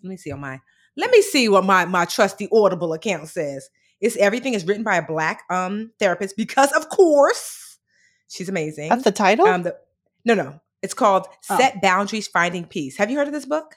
Let 0.04 0.10
me 0.10 0.18
see 0.18 0.32
on 0.32 0.40
my. 0.40 0.60
Let 0.98 1.12
me 1.12 1.22
see 1.22 1.50
what 1.50 1.64
my 1.64 1.86
my 1.86 2.06
trusty 2.06 2.48
Audible 2.52 2.94
account 2.94 3.28
says. 3.30 3.70
It's 4.02 4.18
everything 4.18 4.54
is 4.54 4.66
written 4.66 4.84
by 4.84 4.96
a 4.96 5.06
black 5.06 5.44
um 5.50 5.92
therapist 6.00 6.36
because 6.38 6.72
of 6.72 6.90
course 6.90 7.78
she's 8.28 8.50
amazing. 8.50 8.90
That's 8.90 9.04
the 9.04 9.12
title. 9.12 9.48
Um, 9.48 9.64
the, 9.64 9.76
no, 10.26 10.34
no, 10.34 10.60
it's 10.82 10.94
called 10.94 11.28
oh. 11.50 11.58
"Set 11.58 11.82
Boundaries, 11.82 12.28
Finding 12.28 12.66
Peace." 12.66 12.98
Have 12.98 13.12
you 13.12 13.18
heard 13.18 13.28
of 13.28 13.34
this 13.34 13.46
book? 13.46 13.76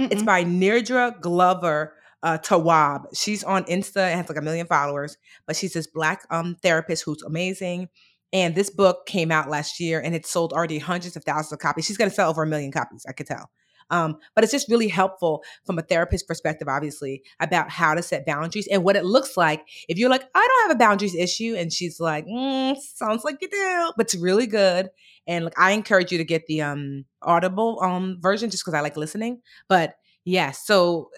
Mm-mm. 0.00 0.12
It's 0.12 0.22
by 0.22 0.44
Nedra 0.44 1.20
Glover 1.20 1.94
uh, 2.22 2.38
Tawwab. 2.38 3.06
She's 3.14 3.44
on 3.44 3.64
Insta 3.64 4.08
and 4.08 4.20
has 4.20 4.28
like 4.28 4.38
a 4.38 4.42
million 4.42 4.66
followers, 4.66 5.16
but 5.46 5.56
she's 5.56 5.72
this 5.72 5.86
black 5.86 6.26
um, 6.30 6.56
therapist 6.62 7.04
who's 7.04 7.22
amazing. 7.22 7.88
And 8.32 8.54
this 8.54 8.70
book 8.70 9.06
came 9.06 9.30
out 9.30 9.48
last 9.48 9.80
year 9.80 10.00
and 10.00 10.14
it 10.14 10.26
sold 10.26 10.52
already 10.52 10.78
hundreds 10.78 11.16
of 11.16 11.24
thousands 11.24 11.52
of 11.52 11.60
copies. 11.60 11.86
She's 11.86 11.96
going 11.96 12.10
to 12.10 12.14
sell 12.14 12.28
over 12.28 12.42
a 12.42 12.46
million 12.46 12.72
copies, 12.72 13.06
I 13.08 13.12
could 13.12 13.26
tell. 13.26 13.50
Um, 13.90 14.18
but 14.34 14.44
it's 14.44 14.52
just 14.52 14.68
really 14.68 14.88
helpful 14.88 15.42
from 15.64 15.78
a 15.78 15.82
therapist 15.82 16.28
perspective, 16.28 16.68
obviously, 16.68 17.22
about 17.40 17.70
how 17.70 17.94
to 17.94 18.02
set 18.02 18.26
boundaries 18.26 18.68
and 18.70 18.84
what 18.84 18.96
it 18.96 19.04
looks 19.04 19.36
like 19.36 19.62
if 19.88 19.96
you're 19.96 20.10
like, 20.10 20.28
I 20.34 20.46
don't 20.46 20.68
have 20.68 20.76
a 20.76 20.78
boundaries 20.78 21.14
issue, 21.14 21.54
and 21.56 21.72
she's 21.72 21.98
like, 21.98 22.26
mm, 22.26 22.76
sounds 22.76 23.24
like 23.24 23.38
you 23.40 23.48
do, 23.48 23.92
but 23.96 24.06
it's 24.06 24.14
really 24.14 24.46
good. 24.46 24.90
And 25.26 25.46
like, 25.46 25.58
I 25.58 25.70
encourage 25.72 26.12
you 26.12 26.18
to 26.18 26.24
get 26.24 26.46
the 26.46 26.62
um 26.62 27.04
Audible 27.22 27.80
um 27.82 28.18
version 28.20 28.50
just 28.50 28.62
because 28.62 28.74
I 28.74 28.80
like 28.80 28.96
listening. 28.96 29.40
But 29.68 29.94
yeah, 30.24 30.50
so 30.50 31.10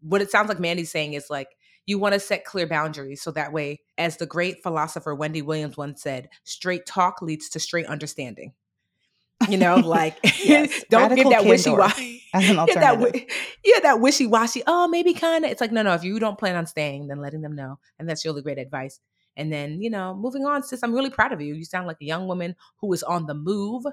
what 0.00 0.22
it 0.22 0.30
sounds 0.30 0.48
like 0.48 0.60
Mandi's 0.60 0.90
saying 0.90 1.14
is 1.14 1.30
like 1.30 1.48
you 1.86 1.98
want 1.98 2.14
to 2.14 2.20
set 2.20 2.44
clear 2.44 2.66
boundaries 2.66 3.22
so 3.22 3.30
that 3.32 3.52
way, 3.52 3.80
as 3.98 4.16
the 4.16 4.26
great 4.26 4.62
philosopher 4.62 5.14
Wendy 5.14 5.42
Williams 5.42 5.76
once 5.76 6.02
said, 6.02 6.28
straight 6.44 6.86
talk 6.86 7.22
leads 7.22 7.48
to 7.50 7.60
straight 7.60 7.86
understanding. 7.86 8.52
You 9.48 9.56
know, 9.56 9.76
like 9.76 10.18
yes, 10.44 10.84
don't 10.90 11.14
give 11.14 11.30
that 11.30 11.44
wishy 11.44 11.70
washy. 11.70 12.22
As 12.34 12.48
an 12.48 12.58
alternative. 12.58 13.10
Yeah, 13.14 13.20
that, 13.20 13.26
yeah, 13.64 13.80
that 13.80 14.00
wishy 14.00 14.26
washy. 14.26 14.62
Oh, 14.66 14.86
maybe 14.86 15.14
kind 15.14 15.44
of. 15.44 15.50
It's 15.50 15.60
like 15.60 15.72
no, 15.72 15.82
no. 15.82 15.94
If 15.94 16.04
you 16.04 16.18
don't 16.20 16.38
plan 16.38 16.56
on 16.56 16.66
staying, 16.66 17.08
then 17.08 17.20
letting 17.20 17.40
them 17.40 17.56
know, 17.56 17.78
and 17.98 18.08
that's 18.08 18.24
really 18.24 18.42
great 18.42 18.58
advice. 18.58 19.00
And 19.36 19.52
then 19.52 19.80
you 19.80 19.90
know, 19.90 20.14
moving 20.14 20.44
on, 20.44 20.62
sis. 20.62 20.82
I'm 20.82 20.92
really 20.92 21.10
proud 21.10 21.32
of 21.32 21.40
you. 21.40 21.54
You 21.54 21.64
sound 21.64 21.86
like 21.86 21.96
a 22.00 22.04
young 22.04 22.28
woman 22.28 22.54
who 22.80 22.92
is 22.92 23.02
on 23.02 23.26
the 23.26 23.34
move. 23.34 23.84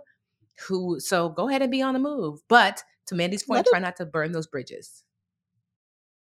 Who 0.68 1.00
so 1.00 1.30
go 1.30 1.48
ahead 1.48 1.62
and 1.62 1.72
be 1.72 1.82
on 1.82 1.94
the 1.94 2.00
move, 2.00 2.42
but 2.50 2.84
to 3.08 3.16
Mandi's 3.16 3.44
point, 3.44 3.60
Let 3.60 3.68
try 3.68 3.80
it- 3.80 3.84
not 3.84 3.96
to 3.98 4.06
burn 4.06 4.34
those 4.34 4.48
bridges. 4.48 5.04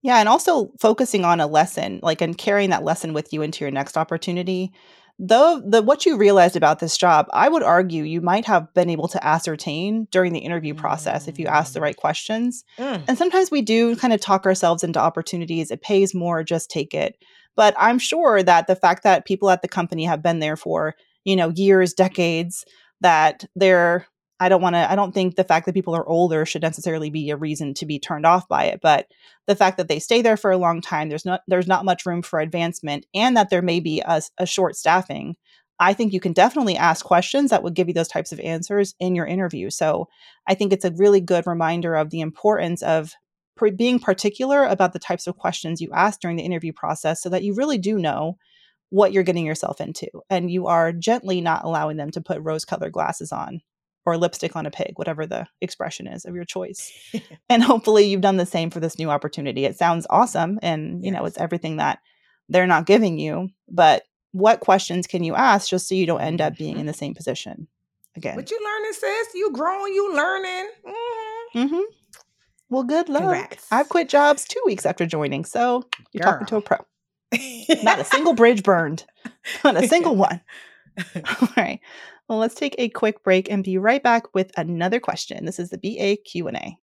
Yeah, 0.02 0.18
and 0.18 0.28
also 0.28 0.70
focusing 0.78 1.24
on 1.24 1.40
a 1.40 1.46
lesson, 1.46 2.00
like 2.02 2.20
and 2.20 2.38
carrying 2.38 2.70
that 2.70 2.84
lesson 2.84 3.12
with 3.12 3.32
you 3.32 3.42
into 3.42 3.64
your 3.64 3.72
next 3.72 3.96
opportunity 3.96 4.72
though 5.18 5.60
the 5.66 5.82
what 5.82 6.06
you 6.06 6.16
realized 6.16 6.54
about 6.54 6.78
this 6.78 6.96
job 6.96 7.26
i 7.32 7.48
would 7.48 7.62
argue 7.62 8.04
you 8.04 8.20
might 8.20 8.44
have 8.44 8.72
been 8.74 8.88
able 8.88 9.08
to 9.08 9.24
ascertain 9.26 10.06
during 10.12 10.32
the 10.32 10.38
interview 10.38 10.74
process 10.74 11.26
if 11.26 11.38
you 11.38 11.46
ask 11.46 11.72
the 11.72 11.80
mm. 11.80 11.82
right 11.82 11.96
questions 11.96 12.64
mm. 12.78 13.02
and 13.08 13.18
sometimes 13.18 13.50
we 13.50 13.60
do 13.60 13.96
kind 13.96 14.12
of 14.12 14.20
talk 14.20 14.46
ourselves 14.46 14.84
into 14.84 15.00
opportunities 15.00 15.70
it 15.70 15.82
pays 15.82 16.14
more 16.14 16.44
just 16.44 16.70
take 16.70 16.94
it 16.94 17.16
but 17.56 17.74
i'm 17.78 17.98
sure 17.98 18.42
that 18.42 18.68
the 18.68 18.76
fact 18.76 19.02
that 19.02 19.26
people 19.26 19.50
at 19.50 19.60
the 19.60 19.68
company 19.68 20.04
have 20.04 20.22
been 20.22 20.38
there 20.38 20.56
for 20.56 20.94
you 21.24 21.34
know 21.34 21.48
years 21.56 21.92
decades 21.92 22.64
that 23.00 23.44
they're 23.56 24.06
I 24.40 24.48
don't 24.48 24.62
want 24.62 24.74
to, 24.74 24.90
I 24.90 24.94
don't 24.94 25.12
think 25.12 25.34
the 25.34 25.44
fact 25.44 25.66
that 25.66 25.74
people 25.74 25.96
are 25.96 26.08
older 26.08 26.46
should 26.46 26.62
necessarily 26.62 27.10
be 27.10 27.30
a 27.30 27.36
reason 27.36 27.74
to 27.74 27.86
be 27.86 27.98
turned 27.98 28.24
off 28.24 28.46
by 28.46 28.66
it. 28.66 28.80
But 28.80 29.08
the 29.46 29.56
fact 29.56 29.76
that 29.78 29.88
they 29.88 29.98
stay 29.98 30.22
there 30.22 30.36
for 30.36 30.52
a 30.52 30.58
long 30.58 30.80
time, 30.80 31.08
there's 31.08 31.24
not, 31.24 31.42
there's 31.48 31.66
not 31.66 31.84
much 31.84 32.06
room 32.06 32.22
for 32.22 32.38
advancement 32.38 33.06
and 33.14 33.36
that 33.36 33.50
there 33.50 33.62
may 33.62 33.80
be 33.80 34.00
a, 34.00 34.22
a 34.38 34.46
short 34.46 34.76
staffing. 34.76 35.36
I 35.80 35.92
think 35.92 36.12
you 36.12 36.20
can 36.20 36.32
definitely 36.32 36.76
ask 36.76 37.04
questions 37.04 37.50
that 37.50 37.62
would 37.62 37.74
give 37.74 37.88
you 37.88 37.94
those 37.94 38.08
types 38.08 38.32
of 38.32 38.40
answers 38.40 38.94
in 39.00 39.14
your 39.14 39.26
interview. 39.26 39.70
So 39.70 40.08
I 40.46 40.54
think 40.54 40.72
it's 40.72 40.84
a 40.84 40.92
really 40.92 41.20
good 41.20 41.46
reminder 41.46 41.94
of 41.94 42.10
the 42.10 42.20
importance 42.20 42.82
of 42.82 43.14
pre- 43.56 43.70
being 43.72 43.98
particular 43.98 44.64
about 44.64 44.92
the 44.92 44.98
types 44.98 45.26
of 45.26 45.36
questions 45.36 45.80
you 45.80 45.90
ask 45.92 46.20
during 46.20 46.36
the 46.36 46.44
interview 46.44 46.72
process 46.72 47.22
so 47.22 47.28
that 47.28 47.42
you 47.42 47.54
really 47.54 47.78
do 47.78 47.98
know 47.98 48.38
what 48.90 49.12
you're 49.12 49.22
getting 49.22 49.44
yourself 49.44 49.80
into 49.80 50.08
and 50.30 50.50
you 50.50 50.66
are 50.66 50.92
gently 50.92 51.40
not 51.40 51.64
allowing 51.64 51.98
them 51.98 52.10
to 52.10 52.22
put 52.22 52.40
rose 52.40 52.64
colored 52.64 52.92
glasses 52.92 53.32
on 53.32 53.60
or 54.04 54.16
lipstick 54.16 54.56
on 54.56 54.66
a 54.66 54.70
pig, 54.70 54.92
whatever 54.96 55.26
the 55.26 55.46
expression 55.60 56.06
is 56.06 56.24
of 56.24 56.34
your 56.34 56.44
choice. 56.44 56.92
and 57.48 57.62
hopefully 57.62 58.04
you've 58.04 58.20
done 58.20 58.36
the 58.36 58.46
same 58.46 58.70
for 58.70 58.80
this 58.80 58.98
new 58.98 59.10
opportunity. 59.10 59.64
It 59.64 59.76
sounds 59.76 60.06
awesome 60.10 60.58
and 60.62 61.04
you 61.04 61.12
yes. 61.12 61.18
know 61.18 61.26
it's 61.26 61.38
everything 61.38 61.76
that 61.76 62.00
they're 62.48 62.66
not 62.66 62.86
giving 62.86 63.18
you, 63.18 63.50
but 63.68 64.04
what 64.32 64.60
questions 64.60 65.06
can 65.06 65.24
you 65.24 65.34
ask 65.34 65.68
just 65.68 65.88
so 65.88 65.94
you 65.94 66.06
don't 66.06 66.20
end 66.20 66.40
up 66.40 66.56
being 66.56 66.78
in 66.78 66.86
the 66.86 66.92
same 66.92 67.14
position 67.14 67.68
again? 68.16 68.36
What 68.36 68.50
you 68.50 68.58
learning, 68.62 68.92
sis? 68.92 69.34
You 69.34 69.50
growing, 69.52 69.92
you 69.92 70.14
learning. 70.14 70.70
Mm-hmm. 70.86 71.58
mm-hmm. 71.58 71.82
Well, 72.70 72.82
good 72.82 73.08
luck. 73.08 73.22
Congrats. 73.22 73.66
I've 73.70 73.88
quit 73.88 74.10
jobs 74.10 74.44
two 74.44 74.60
weeks 74.66 74.84
after 74.84 75.06
joining, 75.06 75.44
so 75.46 75.84
you're 76.12 76.22
Girl. 76.22 76.32
talking 76.32 76.46
to 76.48 76.56
a 76.56 76.60
pro. 76.60 76.76
Not 77.82 77.98
a 77.98 78.04
single 78.04 78.34
bridge 78.34 78.62
burned. 78.62 79.04
Not 79.64 79.82
a 79.82 79.88
single 79.88 80.16
one. 80.16 80.40
All 81.16 81.48
right. 81.56 81.80
Well, 82.28 82.38
let's 82.38 82.54
take 82.54 82.74
a 82.76 82.90
quick 82.90 83.22
break 83.24 83.50
and 83.50 83.64
be 83.64 83.78
right 83.78 84.02
back 84.02 84.34
with 84.34 84.52
another 84.58 85.00
question. 85.00 85.46
This 85.46 85.58
is 85.58 85.70
the 85.70 85.78
BA 85.78 86.18
Q&A. 86.24 86.76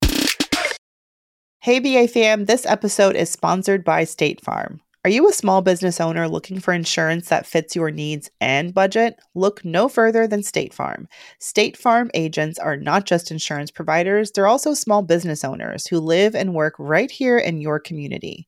Hey 1.62 1.80
BA 1.80 2.08
fam, 2.08 2.46
this 2.46 2.66
episode 2.66 3.16
is 3.16 3.30
sponsored 3.30 3.84
by 3.84 4.06
State 4.06 4.42
Farm. 4.42 4.82
Are 5.04 5.10
you 5.10 5.30
a 5.30 5.34
small 5.34 5.62
business 5.62 6.02
owner 6.02 6.28
looking 6.28 6.60
for 6.60 6.74
insurance 6.74 7.30
that 7.30 7.46
fits 7.46 7.76
your 7.76 7.92
needs 7.92 8.32
and 8.42 8.74
budget? 8.74 9.18
Look 9.36 9.64
no 9.64 9.88
further 9.88 10.26
than 10.26 10.42
State 10.42 10.74
Farm. 10.74 11.08
State 11.40 11.78
Farm 11.78 12.10
agents 12.16 12.58
are 12.58 12.76
not 12.76 13.06
just 13.06 13.30
insurance 13.30 13.70
providers, 13.70 14.32
they're 14.32 14.48
also 14.48 14.74
small 14.74 15.04
business 15.04 15.44
owners 15.44 15.86
who 15.86 16.00
live 16.00 16.34
and 16.34 16.56
work 16.56 16.74
right 16.80 17.12
here 17.12 17.38
in 17.38 17.62
your 17.62 17.80
community. 17.80 18.48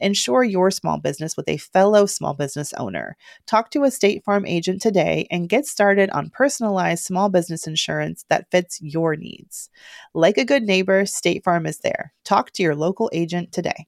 Insure 0.00 0.44
your 0.44 0.70
small 0.70 0.98
business 0.98 1.36
with 1.36 1.48
a 1.48 1.56
fellow 1.56 2.06
small 2.06 2.34
business 2.34 2.72
owner. 2.74 3.16
Talk 3.46 3.70
to 3.70 3.84
a 3.84 3.90
State 3.90 4.24
Farm 4.24 4.46
agent 4.46 4.82
today 4.82 5.26
and 5.30 5.48
get 5.48 5.66
started 5.66 6.10
on 6.10 6.30
personalized 6.30 7.04
small 7.04 7.28
business 7.28 7.66
insurance 7.66 8.24
that 8.28 8.50
fits 8.50 8.80
your 8.82 9.16
needs. 9.16 9.70
Like 10.14 10.38
a 10.38 10.44
good 10.44 10.64
neighbor, 10.64 11.06
State 11.06 11.44
Farm 11.44 11.66
is 11.66 11.78
there. 11.78 12.12
Talk 12.24 12.50
to 12.52 12.62
your 12.62 12.74
local 12.74 13.10
agent 13.12 13.52
today. 13.52 13.86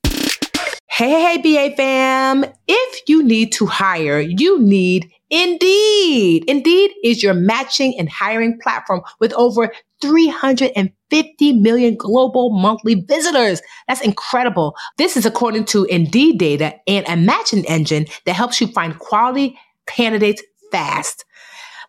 Hey, 0.89 1.11
hey, 1.11 1.69
BA 1.69 1.77
fam. 1.77 2.47
If 2.67 3.03
you 3.07 3.23
need 3.23 3.53
to 3.53 3.67
hire, 3.67 4.19
you 4.19 4.59
need 4.61 5.11
Indeed. 5.31 6.45
Indeed 6.47 6.93
is 7.03 7.23
your 7.23 7.35
matching 7.35 7.99
and 7.99 8.09
hiring 8.09 8.59
platform 8.61 9.03
with 9.19 9.33
over 9.33 9.73
350 10.01 11.53
million 11.55 11.97
global 11.97 12.51
monthly 12.51 12.95
visitors. 12.95 13.61
That's 13.89 14.03
incredible. 14.03 14.77
This 14.99 15.17
is 15.17 15.27
according 15.27 15.65
to 15.67 15.85
Indeed 15.85 16.39
data 16.39 16.75
and 16.87 17.07
a 17.09 17.17
matching 17.17 17.65
engine 17.67 18.07
that 18.25 18.35
helps 18.35 18.61
you 18.61 18.69
find 18.69 18.99
quality 18.99 19.59
candidates 19.87 20.43
fast. 20.71 21.25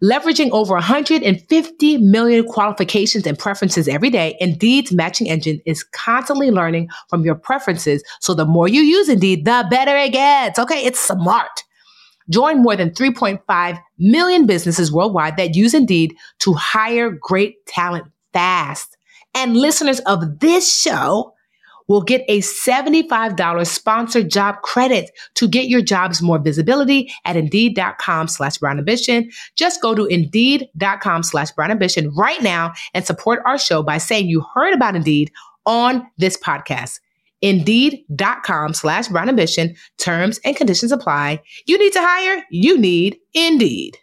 Leveraging 0.03 0.51
over 0.51 0.75
150 0.75 1.97
million 1.97 2.45
qualifications 2.45 3.25
and 3.25 3.37
preferences 3.37 3.87
every 3.87 4.11
day, 4.11 4.37
Indeed's 4.39 4.91
matching 4.91 5.27
engine 5.27 5.59
is 5.65 5.83
constantly 5.83 6.51
learning 6.51 6.89
from 7.09 7.25
your 7.25 7.33
preferences. 7.33 8.03
So 8.19 8.35
the 8.35 8.45
more 8.45 8.67
you 8.67 8.81
use 8.81 9.09
Indeed, 9.09 9.45
the 9.45 9.65
better 9.69 9.95
it 9.97 10.11
gets. 10.11 10.59
Okay, 10.59 10.85
it's 10.85 10.99
smart. 10.99 11.63
Join 12.29 12.61
more 12.61 12.75
than 12.75 12.91
3.5 12.91 13.81
million 13.97 14.45
businesses 14.45 14.91
worldwide 14.91 15.37
that 15.37 15.55
use 15.55 15.73
Indeed 15.73 16.15
to 16.39 16.53
hire 16.53 17.09
great 17.09 17.65
talent 17.65 18.07
fast. 18.33 18.97
And 19.33 19.57
listeners 19.57 19.99
of 20.01 20.39
this 20.39 20.71
show 20.73 21.33
will 21.87 22.01
get 22.01 22.25
a 22.27 22.39
$75 22.41 23.67
sponsored 23.67 24.29
job 24.29 24.61
credit 24.61 25.11
to 25.35 25.47
get 25.47 25.69
your 25.69 25.81
jobs 25.81 26.21
more 26.21 26.39
visibility 26.39 27.11
at 27.25 27.35
indeed.com 27.35 28.27
slash 28.27 28.57
brown 28.57 28.77
ambition. 28.77 29.31
Just 29.55 29.81
go 29.81 29.95
to 29.95 30.05
indeed.com 30.05 31.23
slash 31.23 31.51
brown 31.51 31.71
ambition 31.71 32.13
right 32.15 32.41
now 32.41 32.73
and 32.93 33.05
support 33.05 33.41
our 33.45 33.57
show 33.57 33.81
by 33.83 33.97
saying 33.97 34.27
you 34.27 34.45
heard 34.53 34.73
about 34.73 34.95
Indeed 34.95 35.31
on 35.65 36.05
this 36.17 36.37
podcast. 36.37 36.99
Indeed.com 37.41 38.73
slash 38.73 39.07
brown 39.07 39.29
ambition. 39.29 39.75
Terms 39.97 40.39
and 40.43 40.55
conditions 40.55 40.91
apply. 40.91 41.41
You 41.65 41.77
need 41.77 41.93
to 41.93 42.01
hire, 42.01 42.43
you 42.51 42.77
need 42.77 43.17
Indeed. 43.33 43.97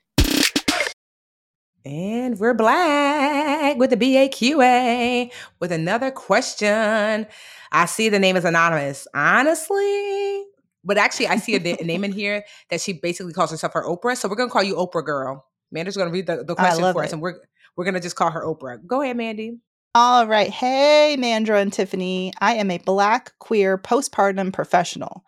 And 1.87 2.38
we're 2.38 2.55
black 2.55 3.76
with 3.76 3.91
the 3.91 3.97
BAQA 3.97 5.31
with 5.61 5.71
another 5.71 6.11
question. 6.11 7.26
I 7.73 7.85
see 7.87 8.09
the 8.09 8.19
name 8.19 8.37
is 8.37 8.45
anonymous. 8.47 9.07
Honestly, 9.14 10.45
but 10.83 10.97
actually, 10.97 11.26
I 11.26 11.37
see 11.37 11.57
a, 11.57 11.85
name 11.85 12.05
in 12.05 12.12
here 12.21 12.45
that 12.71 12.81
she 12.81 12.95
basically 12.95 13.35
calls 13.35 13.50
herself 13.50 13.75
her 13.75 13.85
Oprah. 13.85 14.17
So 14.17 14.29
we're 14.29 14.37
gonna 14.37 14.50
call 14.50 14.62
you 14.62 14.76
Oprah 14.76 15.05
Girl. 15.05 15.47
Amanda's 15.73 15.97
gonna 15.97 16.11
read 16.11 16.26
the, 16.26 16.45
the 16.45 16.55
question 16.55 16.91
for 16.93 17.03
it. 17.03 17.07
us, 17.07 17.12
and 17.12 17.21
we're 17.21 17.35
we're 17.76 17.85
gonna 17.85 18.00
just 18.00 18.17
call 18.17 18.31
her 18.31 18.45
Oprah. 18.45 18.79
Go 18.87 19.03
ahead, 19.03 19.17
Mandi. 19.17 19.59
All 19.97 20.27
right. 20.27 20.51
Hey, 20.51 21.17
Mandra 21.17 21.63
and 21.63 21.73
Tiffany. 21.73 22.33
I 22.41 22.55
am 22.55 22.71
a 22.71 22.79
black 22.79 23.33
queer 23.39 23.79
postpartum 23.79 24.53
professional. 24.53 25.25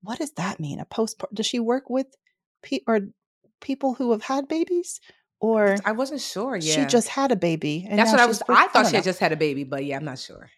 What 0.00 0.18
does 0.18 0.32
that 0.32 0.58
mean? 0.58 0.80
A 0.80 0.86
post 0.86 1.22
does 1.34 1.44
she 1.44 1.60
work 1.60 1.90
with 1.90 2.06
pe- 2.62 2.80
or 2.86 3.00
people 3.60 3.92
who 3.92 4.12
have 4.12 4.22
had 4.22 4.48
babies? 4.48 5.00
Or 5.38 5.76
I 5.84 5.92
wasn't 5.92 6.22
sure. 6.22 6.56
Yeah. 6.56 6.60
She 6.60 6.86
just 6.86 7.08
had 7.08 7.30
a 7.30 7.36
baby. 7.36 7.86
That's 7.90 8.10
what 8.10 8.20
I 8.20 8.26
was 8.26 8.42
I 8.48 8.68
thought 8.68 8.86
I 8.86 8.90
she 8.90 8.96
had 8.96 9.04
just 9.04 9.18
had 9.18 9.32
a 9.32 9.36
baby, 9.36 9.64
but 9.64 9.84
yeah, 9.84 9.96
I'm 9.96 10.04
not 10.04 10.18
sure. 10.18 10.48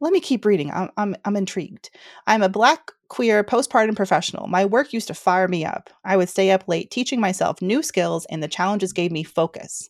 Let 0.00 0.12
me 0.12 0.20
keep 0.20 0.44
reading. 0.44 0.70
I'm, 0.70 0.90
I'm 0.98 1.16
I'm 1.24 1.36
intrigued. 1.36 1.88
I'm 2.26 2.42
a 2.42 2.50
black 2.50 2.90
queer 3.08 3.42
postpartum 3.42 3.96
professional. 3.96 4.48
My 4.48 4.66
work 4.66 4.92
used 4.92 5.08
to 5.08 5.14
fire 5.14 5.48
me 5.48 5.64
up. 5.64 5.88
I 6.04 6.18
would 6.18 6.28
stay 6.28 6.50
up 6.50 6.68
late 6.68 6.90
teaching 6.90 7.20
myself 7.20 7.62
new 7.62 7.82
skills 7.82 8.26
and 8.26 8.42
the 8.42 8.48
challenges 8.48 8.92
gave 8.92 9.12
me 9.12 9.22
focus. 9.22 9.88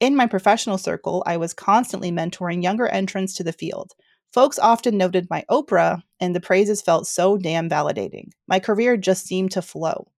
In 0.00 0.16
my 0.16 0.26
professional 0.26 0.78
circle, 0.78 1.22
I 1.26 1.36
was 1.36 1.54
constantly 1.54 2.10
mentoring 2.10 2.62
younger 2.62 2.86
entrants 2.88 3.34
to 3.34 3.44
the 3.44 3.52
field. 3.52 3.92
Folks 4.32 4.58
often 4.58 4.98
noted 4.98 5.28
my 5.30 5.44
Oprah, 5.48 6.02
and 6.18 6.34
the 6.34 6.40
praises 6.40 6.82
felt 6.82 7.06
so 7.06 7.36
damn 7.36 7.68
validating. 7.68 8.30
My 8.48 8.58
career 8.58 8.96
just 8.96 9.26
seemed 9.26 9.52
to 9.52 9.62
flow. 9.62 10.08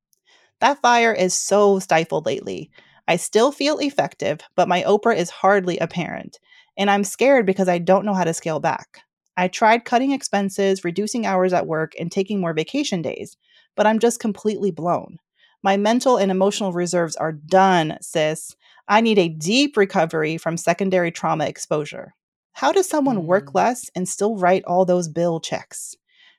That 0.61 0.81
fire 0.81 1.13
is 1.13 1.35
so 1.35 1.79
stifled 1.79 2.25
lately. 2.25 2.71
I 3.07 3.17
still 3.17 3.53
feel 3.53 3.79
effective, 3.79 4.41
but 4.55 4.69
my 4.69 4.83
Oprah 4.85 5.17
is 5.17 5.29
hardly 5.29 5.79
apparent. 5.79 6.39
And 6.79 6.91
I'm 6.91 7.05
scared 7.05 7.45
because 7.47 7.69
I 7.69 7.79
don't 7.79 8.07
know 8.07 8.15
how 8.15 8.25
to 8.25 8.35
scale 8.35 8.61
back. 8.61 9.01
I 9.37 9.49
tried 9.49 9.85
cutting 9.85 10.13
expenses, 10.13 10.85
reducing 10.85 11.27
hours 11.27 11.53
at 11.53 11.67
work, 11.67 11.93
and 11.99 12.11
taking 12.11 12.41
more 12.41 12.55
vacation 12.55 13.03
days, 13.03 13.37
but 13.77 13.87
I'm 13.87 13.99
just 13.99 14.19
completely 14.19 14.71
blown. 14.71 15.19
My 15.63 15.77
mental 15.77 16.17
and 16.17 16.31
emotional 16.31 16.73
reserves 16.73 17.17
are 17.17 17.33
done, 17.33 17.99
sis. 18.01 18.57
I 18.89 19.01
need 19.01 19.19
a 19.19 19.29
deep 19.29 19.77
recovery 19.77 20.39
from 20.39 20.57
secondary 20.57 21.11
trauma 21.11 21.47
exposure. 21.47 22.15
How 22.53 22.73
does 22.73 22.89
someone 22.89 23.27
work 23.27 23.47
Mm. 23.47 23.55
less 23.55 23.91
and 23.95 24.09
still 24.09 24.37
write 24.37 24.65
all 24.65 24.85
those 24.85 25.09
bill 25.09 25.41
checks? 25.41 25.95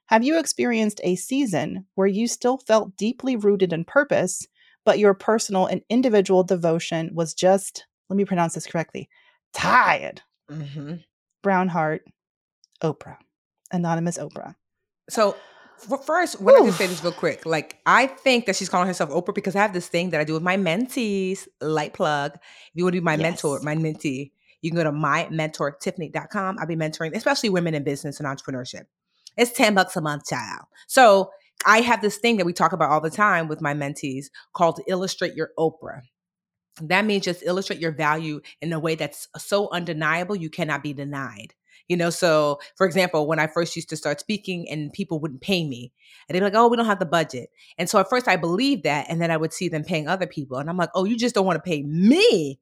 Have 0.07 0.23
you 0.23 0.39
experienced 0.39 1.01
a 1.03 1.15
season 1.15 1.85
where 1.95 2.07
you 2.07 2.27
still 2.27 2.57
felt 2.57 2.95
deeply 2.95 3.35
rooted 3.35 3.73
in 3.73 3.83
purpose, 3.83 4.47
but 4.85 4.99
your 4.99 5.13
personal 5.13 5.65
and 5.65 5.81
individual 5.89 6.43
devotion 6.43 7.11
was 7.13 7.33
just, 7.33 7.85
let 8.09 8.15
me 8.15 8.23
pronounce 8.25 8.53
this 8.53 8.65
correctly, 8.67 9.09
tired? 9.53 10.21
hmm 10.49 10.95
Brown 11.43 11.67
heart, 11.67 12.03
Oprah. 12.81 13.17
Anonymous 13.71 14.17
Oprah. 14.17 14.55
So 15.09 15.35
first, 16.05 16.41
when 16.41 16.55
I 16.55 16.65
just 16.65 16.77
say 16.77 16.87
this 16.87 17.03
real 17.03 17.13
quick, 17.13 17.45
like 17.45 17.79
I 17.85 18.07
think 18.07 18.45
that 18.45 18.55
she's 18.55 18.69
calling 18.69 18.87
herself 18.87 19.09
Oprah 19.09 19.35
because 19.35 19.55
I 19.55 19.61
have 19.61 19.73
this 19.73 19.87
thing 19.87 20.11
that 20.11 20.21
I 20.21 20.23
do 20.23 20.33
with 20.33 20.43
my 20.43 20.57
mentees. 20.57 21.47
Light 21.61 21.93
plug. 21.93 22.33
If 22.35 22.41
you 22.73 22.83
want 22.83 22.95
to 22.95 23.01
be 23.01 23.05
my 23.05 23.17
mentor, 23.17 23.59
my 23.61 23.75
mentee, 23.75 24.31
you 24.61 24.71
can 24.71 24.77
go 24.77 24.83
to 24.83 24.91
mymentortiffany.com. 24.91 26.57
I'll 26.59 26.67
be 26.67 26.75
mentoring, 26.75 27.15
especially 27.15 27.49
women 27.49 27.73
in 27.73 27.83
business 27.83 28.19
and 28.19 28.27
entrepreneurship. 28.27 28.83
It's 29.37 29.51
10 29.51 29.75
bucks 29.75 29.95
a 29.95 30.01
month, 30.01 30.25
child. 30.27 30.65
So 30.87 31.31
I 31.65 31.81
have 31.81 32.01
this 32.01 32.17
thing 32.17 32.37
that 32.37 32.45
we 32.45 32.53
talk 32.53 32.73
about 32.73 32.89
all 32.89 33.01
the 33.01 33.09
time 33.09 33.47
with 33.47 33.61
my 33.61 33.73
mentees 33.73 34.25
called 34.53 34.79
Illustrate 34.87 35.35
Your 35.35 35.51
Oprah. 35.57 36.01
That 36.81 37.05
means 37.05 37.25
just 37.25 37.43
illustrate 37.43 37.79
your 37.79 37.91
value 37.91 38.41
in 38.61 38.71
a 38.73 38.79
way 38.79 38.95
that's 38.95 39.27
so 39.37 39.69
undeniable 39.71 40.35
you 40.35 40.49
cannot 40.49 40.83
be 40.83 40.93
denied. 40.93 41.53
You 41.87 41.95
know, 41.95 42.09
so 42.09 42.59
for 42.75 42.85
example, 42.85 43.27
when 43.27 43.39
I 43.39 43.47
first 43.47 43.75
used 43.75 43.89
to 43.89 43.97
start 43.97 44.19
speaking 44.19 44.69
and 44.69 44.91
people 44.91 45.19
wouldn't 45.19 45.41
pay 45.41 45.65
me, 45.65 45.93
and 46.27 46.35
they'd 46.35 46.39
be 46.39 46.45
like, 46.45 46.55
oh, 46.55 46.67
we 46.67 46.75
don't 46.75 46.85
have 46.85 46.99
the 46.99 47.05
budget. 47.05 47.49
And 47.77 47.89
so 47.89 47.99
at 47.99 48.09
first 48.09 48.27
I 48.27 48.35
believed 48.35 48.83
that, 48.83 49.05
and 49.09 49.21
then 49.21 49.31
I 49.31 49.37
would 49.37 49.53
see 49.53 49.69
them 49.69 49.83
paying 49.83 50.07
other 50.07 50.27
people. 50.27 50.57
And 50.57 50.69
I'm 50.69 50.77
like, 50.77 50.89
oh, 50.95 51.05
you 51.05 51.15
just 51.17 51.35
don't 51.35 51.45
want 51.45 51.57
to 51.57 51.69
pay 51.69 51.83
me. 51.83 52.59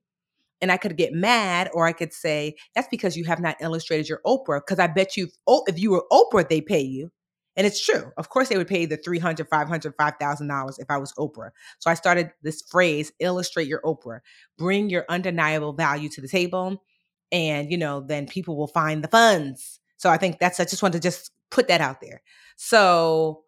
And 0.61 0.71
I 0.71 0.77
could 0.77 0.95
get 0.95 1.11
mad, 1.13 1.69
or 1.73 1.85
I 1.85 1.91
could 1.91 2.13
say, 2.13 2.55
that's 2.73 2.87
because 2.87 3.17
you 3.17 3.25
have 3.25 3.39
not 3.39 3.57
illustrated 3.59 4.07
your 4.07 4.21
Oprah. 4.25 4.61
Because 4.65 4.79
I 4.79 4.87
bet 4.87 5.17
you, 5.17 5.27
oh, 5.47 5.63
if 5.67 5.79
you 5.79 5.91
were 5.91 6.05
Oprah, 6.11 6.47
they 6.47 6.61
pay 6.61 6.81
you. 6.81 7.11
And 7.57 7.65
it's 7.65 7.83
true. 7.83 8.11
Of 8.17 8.29
course, 8.29 8.49
they 8.49 8.57
would 8.57 8.67
pay 8.67 8.85
the 8.85 8.97
$300, 8.97 9.47
$500, 9.47 9.95
$5,000 9.95 10.79
if 10.79 10.85
I 10.89 10.97
was 10.97 11.13
Oprah. 11.13 11.51
So 11.79 11.89
I 11.89 11.93
started 11.93 12.31
this 12.41 12.61
phrase, 12.61 13.11
illustrate 13.19 13.67
your 13.67 13.81
Oprah. 13.81 14.19
Bring 14.57 14.89
your 14.89 15.05
undeniable 15.09 15.73
value 15.73 16.09
to 16.09 16.21
the 16.21 16.27
table. 16.27 16.83
And, 17.31 17.71
you 17.71 17.77
know, 17.77 18.01
then 18.01 18.27
people 18.27 18.55
will 18.55 18.67
find 18.67 19.03
the 19.03 19.07
funds. 19.07 19.79
So 19.97 20.09
I 20.09 20.17
think 20.17 20.39
that's, 20.39 20.59
I 20.59 20.65
just 20.65 20.83
wanted 20.83 21.01
to 21.01 21.07
just 21.07 21.31
put 21.51 21.67
that 21.67 21.81
out 21.81 22.01
there. 22.01 22.21
So 22.55 23.43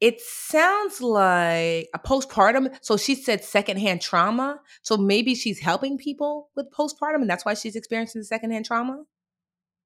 it 0.00 0.20
sounds 0.20 1.00
like 1.00 1.88
a 1.94 1.98
postpartum. 2.04 2.74
So 2.82 2.96
she 2.96 3.14
said 3.14 3.44
secondhand 3.44 4.00
trauma. 4.00 4.60
So 4.82 4.96
maybe 4.96 5.34
she's 5.34 5.60
helping 5.60 5.96
people 5.98 6.50
with 6.56 6.72
postpartum 6.72 7.20
and 7.20 7.30
that's 7.30 7.44
why 7.44 7.54
she's 7.54 7.76
experiencing 7.76 8.20
the 8.20 8.24
secondhand 8.24 8.64
trauma. 8.64 9.04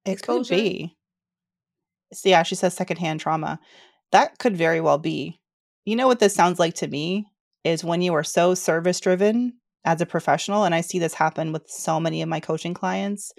It 0.05 0.13
Exposure? 0.13 0.55
could 0.55 0.63
be. 0.63 0.97
So 2.13 2.29
yeah, 2.29 2.45
she 2.45 2.55
says 2.55 2.75
secondhand 2.75 3.21
trauma. 3.21 3.59
That 4.13 4.39
could 4.39 4.57
very 4.57 4.81
well 4.81 4.99
be. 4.99 5.41
You 5.85 5.97
know 5.97 6.07
what 6.07 6.21
this 6.21 6.35
sounds 6.35 6.59
like 6.59 6.75
to 6.77 6.89
me 6.89 7.27
is 7.65 7.85
when 7.85 8.01
you 8.01 8.15
are 8.15 8.25
so 8.25 8.55
service 8.55 9.01
driven 9.01 9.55
as 9.87 10.01
a 10.03 10.07
professional, 10.07 10.65
and 10.65 10.75
I 10.75 10.83
see 10.83 10.99
this 10.99 11.15
happen 11.15 11.53
with 11.53 11.71
so 11.71 12.01
many 12.01 12.23
of 12.23 12.29
my 12.29 12.41
coaching 12.41 12.75
clients, 12.75 13.33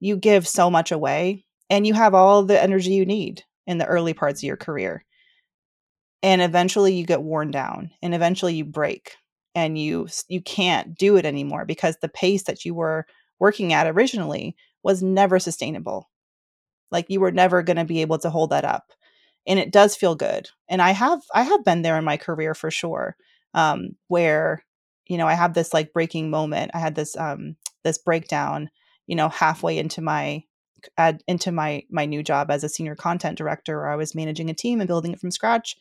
you 0.00 0.16
give 0.16 0.46
so 0.48 0.70
much 0.70 0.92
away 0.92 1.46
and 1.70 1.86
you 1.86 1.94
have 1.94 2.14
all 2.14 2.44
the 2.44 2.62
energy 2.62 2.92
you 2.92 3.06
need 3.06 3.44
in 3.66 3.78
the 3.78 3.86
early 3.86 4.14
parts 4.14 4.40
of 4.40 4.46
your 4.46 4.56
career. 4.58 5.04
And 6.22 6.40
eventually 6.42 6.94
you 6.94 7.04
get 7.04 7.22
worn 7.22 7.50
down 7.50 7.90
and 8.02 8.14
eventually 8.14 8.54
you 8.54 8.64
break 8.64 9.16
and 9.54 9.78
you 9.78 10.08
you 10.28 10.40
can't 10.40 10.96
do 10.96 11.16
it 11.16 11.26
anymore 11.26 11.64
because 11.64 11.96
the 12.00 12.08
pace 12.08 12.44
that 12.44 12.64
you 12.64 12.74
were 12.74 13.06
working 13.38 13.72
at 13.72 13.86
originally 13.86 14.56
was 14.82 15.02
never 15.02 15.38
sustainable. 15.38 16.08
Like 16.90 17.06
you 17.10 17.20
were 17.20 17.32
never 17.32 17.62
going 17.62 17.76
to 17.78 17.84
be 17.84 18.02
able 18.02 18.18
to 18.18 18.30
hold 18.30 18.50
that 18.50 18.64
up. 18.64 18.92
And 19.46 19.58
it 19.58 19.72
does 19.72 19.96
feel 19.96 20.14
good. 20.14 20.48
And 20.68 20.82
I 20.82 20.92
have 20.92 21.20
I 21.34 21.42
have 21.42 21.64
been 21.64 21.82
there 21.82 21.98
in 21.98 22.04
my 22.04 22.16
career 22.16 22.54
for 22.54 22.70
sure. 22.70 23.16
Um 23.54 23.96
where 24.08 24.64
you 25.06 25.18
know, 25.18 25.26
I 25.26 25.34
have 25.34 25.54
this 25.54 25.74
like 25.74 25.92
breaking 25.92 26.30
moment. 26.30 26.70
I 26.74 26.78
had 26.78 26.94
this 26.94 27.16
um 27.16 27.56
this 27.82 27.98
breakdown, 27.98 28.70
you 29.06 29.16
know, 29.16 29.28
halfway 29.28 29.78
into 29.78 30.00
my 30.00 30.44
ad, 30.96 31.22
into 31.26 31.52
my 31.52 31.84
my 31.90 32.06
new 32.06 32.22
job 32.22 32.50
as 32.50 32.64
a 32.64 32.68
senior 32.68 32.94
content 32.94 33.38
director 33.38 33.78
where 33.78 33.90
I 33.90 33.96
was 33.96 34.14
managing 34.14 34.50
a 34.50 34.54
team 34.54 34.80
and 34.80 34.88
building 34.88 35.12
it 35.12 35.20
from 35.20 35.30
scratch. 35.30 35.76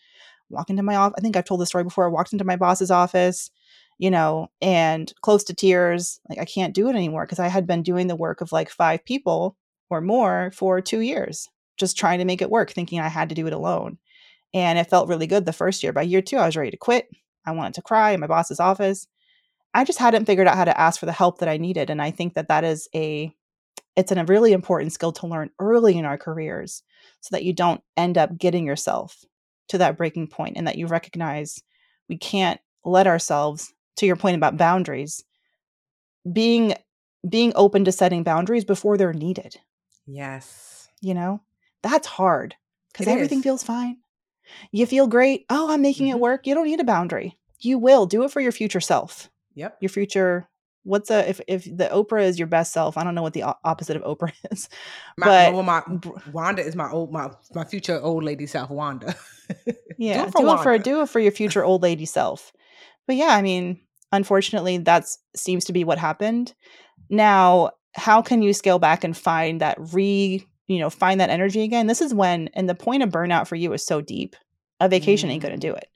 Walk 0.49 0.69
into 0.69 0.83
my 0.83 0.95
office. 0.95 1.15
I 1.17 1.21
think 1.21 1.35
I've 1.35 1.45
told 1.45 1.61
the 1.61 1.65
story 1.65 1.83
before. 1.83 2.05
I 2.05 2.09
walked 2.09 2.33
into 2.33 2.45
my 2.45 2.57
boss's 2.57 2.91
office, 2.91 3.49
you 3.97 4.11
know, 4.11 4.49
and 4.61 5.11
close 5.21 5.43
to 5.45 5.53
tears. 5.53 6.19
Like 6.29 6.39
I 6.39 6.45
can't 6.45 6.75
do 6.75 6.89
it 6.89 6.95
anymore 6.95 7.25
because 7.25 7.39
I 7.39 7.47
had 7.47 7.65
been 7.65 7.81
doing 7.81 8.07
the 8.07 8.15
work 8.15 8.41
of 8.41 8.51
like 8.51 8.69
five 8.69 9.03
people 9.05 9.57
or 9.89 10.01
more 10.01 10.51
for 10.53 10.81
two 10.81 10.99
years, 10.99 11.49
just 11.77 11.97
trying 11.97 12.19
to 12.19 12.25
make 12.25 12.41
it 12.41 12.49
work, 12.49 12.71
thinking 12.71 12.99
I 12.99 13.07
had 13.07 13.29
to 13.29 13.35
do 13.35 13.47
it 13.47 13.53
alone. 13.53 13.97
And 14.53 14.77
it 14.77 14.89
felt 14.89 15.07
really 15.07 15.27
good 15.27 15.45
the 15.45 15.53
first 15.53 15.81
year. 15.81 15.93
By 15.93 16.03
year 16.03 16.21
two, 16.21 16.37
I 16.37 16.45
was 16.45 16.55
ready 16.55 16.71
to 16.71 16.77
quit. 16.77 17.07
I 17.45 17.51
wanted 17.51 17.73
to 17.75 17.81
cry 17.81 18.11
in 18.11 18.19
my 18.19 18.27
boss's 18.27 18.59
office. 18.59 19.07
I 19.73 19.83
just 19.83 19.99
hadn't 19.99 20.25
figured 20.25 20.47
out 20.47 20.55
how 20.57 20.65
to 20.65 20.79
ask 20.79 20.99
for 20.99 21.05
the 21.05 21.11
help 21.11 21.39
that 21.39 21.49
I 21.49 21.57
needed. 21.57 21.89
And 21.89 22.01
I 22.01 22.11
think 22.11 22.35
that 22.35 22.47
that 22.49 22.63
is 22.63 22.87
a 22.95 23.33
it's 23.95 24.11
a 24.11 24.25
really 24.25 24.53
important 24.53 24.91
skill 24.91 25.11
to 25.11 25.27
learn 25.27 25.51
early 25.59 25.97
in 25.97 26.05
our 26.05 26.17
careers 26.17 26.81
so 27.21 27.29
that 27.31 27.43
you 27.43 27.53
don't 27.53 27.81
end 27.95 28.17
up 28.17 28.37
getting 28.37 28.65
yourself 28.65 29.23
to 29.67 29.77
that 29.77 29.97
breaking 29.97 30.27
point 30.27 30.57
and 30.57 30.67
that 30.67 30.77
you 30.77 30.87
recognize 30.87 31.61
we 32.09 32.17
can't 32.17 32.59
let 32.83 33.07
ourselves 33.07 33.73
to 33.97 34.05
your 34.05 34.15
point 34.15 34.35
about 34.35 34.57
boundaries 34.57 35.23
being 36.31 36.73
being 37.27 37.53
open 37.55 37.85
to 37.85 37.91
setting 37.91 38.23
boundaries 38.23 38.65
before 38.65 38.97
they're 38.97 39.13
needed 39.13 39.57
Yes. 40.05 40.89
you 41.01 41.13
know 41.13 41.41
that's 41.81 42.07
hard 42.07 42.55
because 42.91 43.07
everything 43.07 43.39
is. 43.39 43.43
feels 43.43 43.63
fine 43.63 43.97
you 44.71 44.85
feel 44.85 45.07
great 45.07 45.45
oh 45.49 45.71
i'm 45.71 45.81
making 45.81 46.07
it 46.07 46.17
Mhm. 46.17 46.21
work 46.21 46.47
you 46.47 46.53
don't 46.55 46.67
need 46.67 46.79
a 46.79 46.83
boundary 46.85 47.37
you 47.59 47.77
will 47.77 48.05
do 48.05 48.23
it 48.23 48.31
for 48.31 48.41
your 48.41 48.51
future 48.51 48.81
self 48.81 49.29
Yep. 49.55 49.77
your 49.81 49.89
future 49.89 50.47
what's 50.83 51.09
a 51.09 51.29
if 51.29 51.39
if 51.47 51.63
the 51.63 51.89
oprah 51.91 52.23
is 52.23 52.37
your 52.37 52.47
best 52.47 52.73
self 52.73 52.97
i 52.97 53.03
don't 53.03 53.15
know 53.15 53.21
what 53.21 53.33
the 53.33 53.43
opposite 53.63 53.95
of 53.95 54.03
oprah 54.03 54.33
is 54.51 54.67
My, 55.17 55.25
but 55.25 55.53
well, 55.53 55.63
my 55.63 55.81
Wanda 56.31 56.61
is 56.65 56.75
my 56.75 56.89
old 56.91 57.11
my 57.11 57.29
my 57.53 57.63
future 57.63 57.99
old 58.01 58.23
lady 58.23 58.45
self, 58.45 58.69
Wanda. 58.69 59.15
yeah 59.97 60.25
do 60.25 60.27
it 60.27 60.31
for 60.31 60.37
do 60.41 60.53
it 60.53 60.63
for 60.63 60.77
do 60.77 61.01
it 61.01 61.09
for 61.09 61.19
your 61.19 61.31
future 61.31 61.63
old 61.63 61.83
lady 61.83 62.05
self. 62.05 62.51
But 63.07 63.15
yeah 63.15 63.29
i 63.29 63.41
mean 63.41 63.79
unfortunately 64.11 64.77
that 64.79 65.05
seems 65.35 65.65
to 65.65 65.73
be 65.73 65.83
what 65.83 65.97
happened. 65.97 66.53
Now 67.09 67.71
how 67.93 68.21
can 68.21 68.41
you 68.41 68.53
scale 68.53 68.79
back 68.79 69.03
and 69.03 69.15
find 69.15 69.61
that 69.61 69.77
re 69.93 70.45
you 70.67 70.79
know 70.79 70.89
find 70.89 71.21
that 71.21 71.29
energy 71.29 71.61
again? 71.61 71.87
This 71.87 72.01
is 72.01 72.13
when 72.13 72.49
and 72.53 72.67
the 72.67 72.75
point 72.75 73.03
of 73.03 73.09
burnout 73.09 73.47
for 73.47 73.55
you 73.55 73.71
is 73.73 73.85
so 73.85 74.01
deep 74.01 74.35
a 74.79 74.89
vacation 74.89 75.29
ain't 75.29 75.41
gonna 75.43 75.55
Mm. 75.55 75.61
do 75.61 75.73
it. 75.73 75.87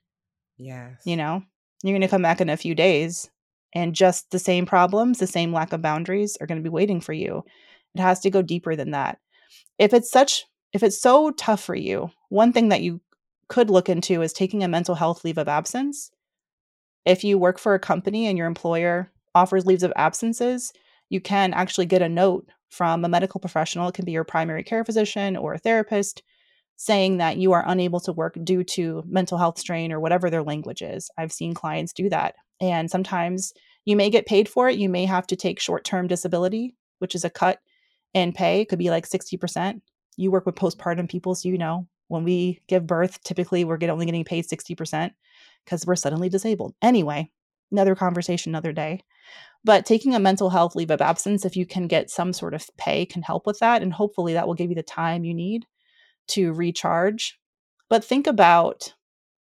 Yeah, 0.58 0.91
you 1.04 1.17
know? 1.17 1.43
You're 1.84 1.96
gonna 1.96 2.08
come 2.08 2.22
back 2.22 2.39
in 2.41 2.50
a 2.50 2.58
few 2.58 2.74
days 2.74 3.30
and 3.78 3.94
just 3.94 4.32
the 4.32 4.40
same 4.40 4.66
problems 4.66 5.20
the 5.20 5.28
same 5.28 5.54
lack 5.54 5.72
of 5.72 5.82
boundaries 5.82 6.36
are 6.42 6.48
gonna 6.48 6.62
be 6.62 6.70
waiting 6.70 7.00
for 7.00 7.13
you. 7.13 7.44
It 7.94 8.02
has 8.02 8.20
to 8.22 8.32
go 8.32 8.42
deeper 8.42 8.76
than 8.76 8.92
that. 8.92 9.20
If 9.78 9.94
it's 9.94 10.10
such 10.10 10.46
if 10.74 10.84
it's 10.84 11.00
so 11.00 11.32
tough 11.32 11.63
for 11.63 11.76
you 11.76 12.10
one 12.30 12.52
thing 12.52 12.70
that 12.70 12.82
you 12.82 13.02
could 13.50 13.70
look 13.70 13.88
into 13.88 14.22
is 14.22 14.34
taking 14.34 14.63
a 14.63 14.68
mental 14.68 14.96
health 14.96 15.24
leave 15.24 15.38
of 15.38 15.48
absence. 15.48 16.12
If 17.06 17.24
you 17.24 17.38
work 17.38 17.60
for 17.60 17.74
a 17.76 17.80
company 17.80 18.28
and 18.28 18.38
your 18.38 18.48
employer 18.48 19.12
offers 19.36 19.66
leaves 19.66 19.84
of 19.84 19.94
absences 19.96 20.74
you 21.10 21.22
can 21.22 21.54
actually 21.54 21.86
get 21.86 22.02
a 22.02 22.10
note 22.10 22.48
from 22.70 23.06
a 23.06 23.10
medical 23.10 23.40
professional 23.40 23.90
it 23.90 23.94
can 23.94 24.06
be 24.06 24.12
your 24.12 24.24
primary 24.24 24.63
care 24.63 24.84
physician 24.84 25.38
or 25.38 25.54
a 25.54 25.60
therapist 25.60 26.24
saying 26.78 27.18
that 27.18 27.38
you 27.38 27.54
are 27.54 27.63
unable 27.68 28.00
to 28.00 28.12
work 28.12 28.38
due 28.44 28.63
to 28.63 29.04
mental 29.08 29.38
health 29.38 29.60
strain 29.60 29.92
or 29.92 30.00
whatever 30.00 30.30
their 30.30 30.44
language 30.44 30.84
is. 30.84 31.10
I've 31.18 31.32
seen 31.32 31.54
clients 31.54 31.94
do 31.94 32.08
that 32.10 32.36
and 32.60 32.89
sometimes 32.89 33.54
you 33.86 33.96
may 33.96 34.10
get 34.10 34.26
paid 34.26 34.48
for 34.50 34.70
it 34.70 34.80
you 34.80 34.89
may 34.89 35.06
have 35.06 35.28
to 35.28 35.36
take 35.36 35.60
short-term 35.60 36.08
disability 36.08 36.76
which 37.00 37.15
is 37.15 37.24
a 37.24 37.30
cut 37.30 37.60
in 38.13 38.32
pay 38.32 38.62
it 38.62 38.70
could 38.70 38.80
be 38.80 38.89
like 38.89 39.08
60% 39.08 39.82
you 40.15 40.32
work 40.32 40.46
with 40.46 40.56
postpartum 40.56 41.10
people 41.10 41.36
so 41.36 41.50
you 41.50 41.58
know 41.58 41.88
when 42.08 42.24
we 42.24 42.62
give 42.67 42.88
birth 42.88 43.22
typically 43.24 43.65
we're 43.65 43.78
get, 43.78 43.89
only 43.89 44.06
getting 44.06 44.24
paid 44.24 44.46
60% 44.48 45.12
because 45.65 45.86
we're 45.86 45.96
suddenly 45.96 46.30
disabled 46.30 46.74
anyway 46.82 47.30
another 47.72 47.96
conversation 47.96 48.52
another 48.52 48.72
day. 48.72 49.04
But 49.63 49.86
taking 49.86 50.15
a 50.15 50.20
mental 50.20 50.50
health 50.50 50.76
leave 50.76 50.91
of 50.91 51.02
absence, 51.02 51.43
if 51.43 51.56
you 51.58 51.65
can 51.65 51.88
get 51.88 52.10
some 52.10 52.32
sort 52.34 52.54
of 52.54 52.65
pay, 52.78 53.06
can 53.06 53.22
help 53.22 53.46
with 53.46 53.60
that. 53.60 53.82
And 53.82 53.91
hopefully 53.91 54.34
that 54.34 54.48
will 54.48 54.54
give 54.54 54.70
you 54.70 54.76
the 54.76 54.84
time 54.84 55.24
you 55.24 55.34
need 55.34 55.65
to 56.30 56.54
recharge. 56.54 57.39
But 57.89 58.04
think 58.04 58.28
about 58.28 58.93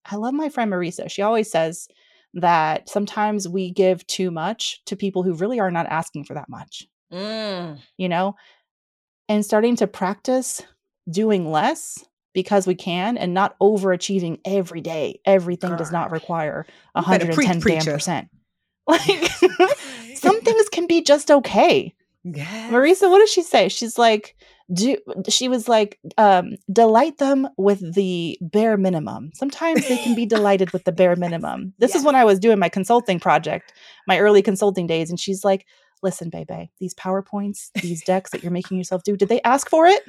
I 0.05 0.17
love 0.17 0.33
my 0.33 0.49
friend 0.49 0.71
Marisa. 0.71 1.09
She 1.09 1.21
always 1.21 1.49
says 1.49 1.87
that 2.33 2.89
sometimes 2.89 3.47
we 3.47 3.71
give 3.71 4.05
too 4.07 4.31
much 4.31 4.81
to 4.85 4.95
people 4.95 5.23
who 5.23 5.33
really 5.33 5.59
are 5.59 5.71
not 5.71 5.85
asking 5.87 6.25
for 6.25 6.33
that 6.33 6.49
much. 6.49 6.87
Mm. 7.11 7.79
You 7.97 8.09
know, 8.09 8.35
and 9.29 9.45
starting 9.45 9.75
to 9.77 9.87
practice 9.87 10.61
doing 11.09 11.49
less 11.49 12.03
because 12.33 12.65
we 12.65 12.75
can 12.75 13.17
and 13.17 13.33
not 13.33 13.57
overachieving 13.59 14.39
every 14.45 14.81
day. 14.81 15.19
Everything 15.25 15.75
does 15.75 15.91
not 15.91 16.11
require 16.11 16.65
You 16.67 16.73
110 17.01 17.61
preach, 17.61 17.85
damn 17.85 17.93
percent. 17.93 18.29
Like 18.85 19.01
some 20.15 20.41
things 20.41 20.67
can 20.67 20.87
be 20.87 21.03
just 21.03 21.31
okay. 21.31 21.93
Yes. 22.25 22.69
Marisa, 22.69 23.09
what 23.09 23.19
does 23.19 23.31
she 23.31 23.41
say? 23.41 23.69
She's 23.69 23.97
like, 23.97 24.35
do 24.71 24.97
she 25.29 25.47
was 25.47 25.67
like, 25.67 25.99
um, 26.17 26.51
delight 26.71 27.17
them 27.17 27.47
with 27.57 27.93
the 27.95 28.37
bare 28.41 28.77
minimum. 28.77 29.31
Sometimes 29.33 29.87
they 29.87 29.97
can 29.97 30.15
be 30.15 30.25
delighted 30.27 30.71
with 30.71 30.85
the 30.85 30.91
bare 30.91 31.15
minimum. 31.15 31.73
This 31.79 31.95
is 31.95 32.03
when 32.03 32.15
I 32.15 32.23
was 32.23 32.39
doing 32.39 32.59
my 32.59 32.69
consulting 32.69 33.19
project, 33.19 33.73
my 34.07 34.19
early 34.19 34.41
consulting 34.41 34.87
days, 34.87 35.09
and 35.09 35.19
she's 35.19 35.43
like, 35.43 35.65
listen, 36.01 36.29
baby, 36.29 36.71
these 36.79 36.93
PowerPoints, 36.93 37.71
these 37.81 38.03
decks 38.03 38.31
that 38.31 38.43
you're 38.43 38.51
making 38.51 38.77
yourself 38.77 39.03
do, 39.03 39.17
did 39.17 39.29
they 39.29 39.41
ask 39.41 39.69
for 39.69 39.85
it? 39.85 40.03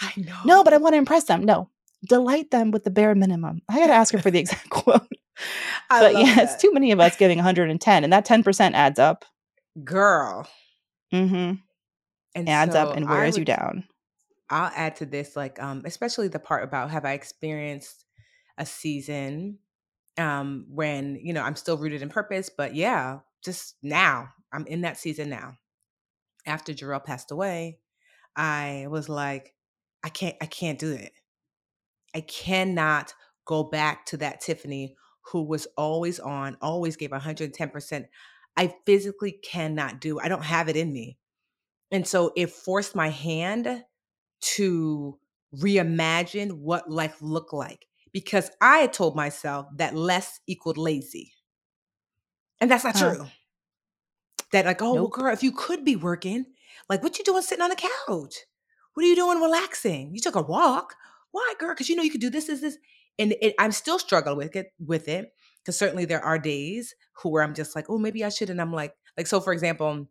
I 0.00 0.12
know. 0.16 0.38
No, 0.44 0.64
but 0.64 0.74
I 0.74 0.78
want 0.78 0.94
to 0.94 0.98
impress 0.98 1.24
them. 1.24 1.44
No. 1.44 1.70
Delight 2.08 2.50
them 2.50 2.70
with 2.70 2.84
the 2.84 2.90
bare 2.90 3.14
minimum. 3.14 3.62
I 3.68 3.78
got 3.78 3.86
to 3.86 3.92
ask 3.94 4.12
her 4.12 4.18
for 4.18 4.30
the 4.30 4.38
exact 4.40 4.70
quote. 4.70 5.08
I 5.90 6.00
but 6.00 6.12
yeah, 6.14 6.40
it's 6.40 6.56
too 6.56 6.72
many 6.72 6.92
of 6.92 7.00
us 7.00 7.16
giving 7.16 7.38
110, 7.38 8.04
and 8.04 8.12
that 8.12 8.26
10% 8.26 8.72
adds 8.72 8.98
up. 8.98 9.24
girl. 9.84 10.48
Mm 11.12 11.28
hmm 11.28 11.65
And 12.36 12.48
Adds 12.48 12.72
so 12.72 12.80
up 12.80 12.96
and 12.96 13.08
wears 13.08 13.36
you 13.36 13.44
down. 13.44 13.84
I'll 14.48 14.70
add 14.76 14.96
to 14.96 15.06
this, 15.06 15.34
like, 15.34 15.60
um, 15.60 15.82
especially 15.84 16.28
the 16.28 16.38
part 16.38 16.62
about 16.62 16.90
have 16.90 17.04
I 17.04 17.12
experienced 17.14 18.04
a 18.58 18.64
season 18.64 19.58
um 20.18 20.66
when, 20.68 21.16
you 21.16 21.32
know, 21.32 21.42
I'm 21.42 21.56
still 21.56 21.76
rooted 21.76 22.02
in 22.02 22.08
purpose, 22.08 22.48
but 22.48 22.74
yeah, 22.74 23.18
just 23.44 23.76
now. 23.82 24.28
I'm 24.52 24.66
in 24.66 24.82
that 24.82 24.96
season 24.96 25.28
now. 25.28 25.58
After 26.46 26.72
Jarrell 26.72 27.04
passed 27.04 27.32
away, 27.32 27.80
I 28.36 28.86
was 28.88 29.08
like, 29.08 29.54
I 30.04 30.08
can't, 30.08 30.36
I 30.40 30.46
can't 30.46 30.78
do 30.78 30.92
it. 30.92 31.12
I 32.14 32.20
cannot 32.20 33.12
go 33.44 33.64
back 33.64 34.06
to 34.06 34.16
that 34.18 34.40
Tiffany 34.40 34.96
who 35.32 35.42
was 35.42 35.66
always 35.76 36.20
on, 36.20 36.56
always 36.62 36.96
gave 36.96 37.10
110%. 37.10 38.06
I 38.56 38.74
physically 38.86 39.32
cannot 39.32 40.00
do. 40.00 40.20
I 40.20 40.28
don't 40.28 40.44
have 40.44 40.68
it 40.68 40.76
in 40.76 40.92
me. 40.92 41.18
And 41.90 42.06
so 42.06 42.32
it 42.36 42.50
forced 42.50 42.94
my 42.94 43.08
hand 43.08 43.84
to 44.40 45.18
reimagine 45.54 46.52
what 46.52 46.90
life 46.90 47.16
looked 47.22 47.52
like 47.52 47.86
because 48.12 48.50
I 48.60 48.78
had 48.78 48.92
told 48.92 49.16
myself 49.16 49.66
that 49.76 49.94
less 49.94 50.40
equaled 50.46 50.78
lazy. 50.78 51.32
And 52.60 52.70
that's 52.70 52.84
not 52.84 52.96
Huh. 52.96 53.14
true. 53.14 53.26
That 54.52 54.64
like, 54.64 54.82
oh, 54.82 54.94
well, 54.94 55.08
girl, 55.08 55.32
if 55.32 55.42
you 55.42 55.52
could 55.52 55.84
be 55.84 55.96
working, 55.96 56.46
like 56.88 57.02
what 57.02 57.18
you 57.18 57.24
doing 57.24 57.42
sitting 57.42 57.62
on 57.62 57.70
the 57.70 57.76
couch? 57.76 58.34
What 58.94 59.04
are 59.04 59.08
you 59.08 59.16
doing 59.16 59.40
relaxing? 59.40 60.14
You 60.14 60.20
took 60.20 60.36
a 60.36 60.42
walk. 60.42 60.94
Why, 61.32 61.54
girl? 61.58 61.70
Because 61.70 61.88
you 61.88 61.96
know 61.96 62.02
you 62.02 62.10
could 62.10 62.20
do 62.20 62.30
this, 62.30 62.46
this, 62.46 62.60
this. 62.60 62.78
And 63.18 63.34
it, 63.42 63.54
I'm 63.58 63.72
still 63.72 63.98
struggling 63.98 64.36
with 64.36 64.56
it, 64.56 64.72
with 64.78 65.08
it. 65.08 65.32
Because 65.62 65.76
certainly 65.78 66.04
there 66.04 66.24
are 66.24 66.38
days 66.38 66.94
who 67.14 67.28
where 67.30 67.42
I'm 67.42 67.54
just 67.54 67.74
like, 67.74 67.90
oh, 67.90 67.98
maybe 67.98 68.24
I 68.24 68.28
should. 68.28 68.50
And 68.50 68.60
I'm 68.60 68.72
like, 68.72 68.94
like, 69.16 69.26
so 69.26 69.40
for 69.40 69.52
example, 69.52 70.06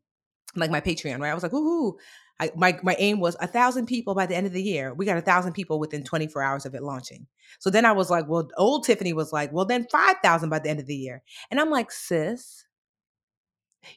like 0.55 0.71
my 0.71 0.81
Patreon, 0.81 1.19
right? 1.19 1.31
I 1.31 1.33
was 1.33 1.43
like, 1.43 1.53
ooh, 1.53 1.97
I, 2.39 2.51
my 2.55 2.77
my 2.83 2.95
aim 2.99 3.19
was 3.19 3.35
a 3.39 3.47
thousand 3.47 3.85
people 3.85 4.13
by 4.13 4.25
the 4.25 4.35
end 4.35 4.47
of 4.47 4.53
the 4.53 4.61
year. 4.61 4.93
We 4.93 5.05
got 5.05 5.17
a 5.17 5.21
thousand 5.21 5.53
people 5.53 5.79
within 5.79 6.03
24 6.03 6.41
hours 6.41 6.65
of 6.65 6.75
it 6.75 6.83
launching. 6.83 7.27
So 7.59 7.69
then 7.69 7.85
I 7.85 7.93
was 7.93 8.09
like, 8.09 8.27
well, 8.27 8.49
old 8.57 8.83
Tiffany 8.83 9.13
was 9.13 9.31
like, 9.31 9.53
well, 9.53 9.65
then 9.65 9.87
five 9.91 10.17
thousand 10.23 10.49
by 10.49 10.59
the 10.59 10.69
end 10.69 10.79
of 10.79 10.85
the 10.85 10.95
year. 10.95 11.23
And 11.49 11.59
I'm 11.59 11.69
like, 11.69 11.91
sis, 11.91 12.65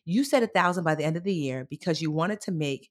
you 0.04 0.24
said 0.24 0.42
a 0.42 0.48
thousand 0.48 0.84
by 0.84 0.94
the 0.94 1.04
end 1.04 1.16
of 1.16 1.24
the 1.24 1.34
year 1.34 1.66
because 1.68 2.00
you 2.00 2.10
wanted 2.10 2.40
to 2.42 2.52
make 2.52 2.90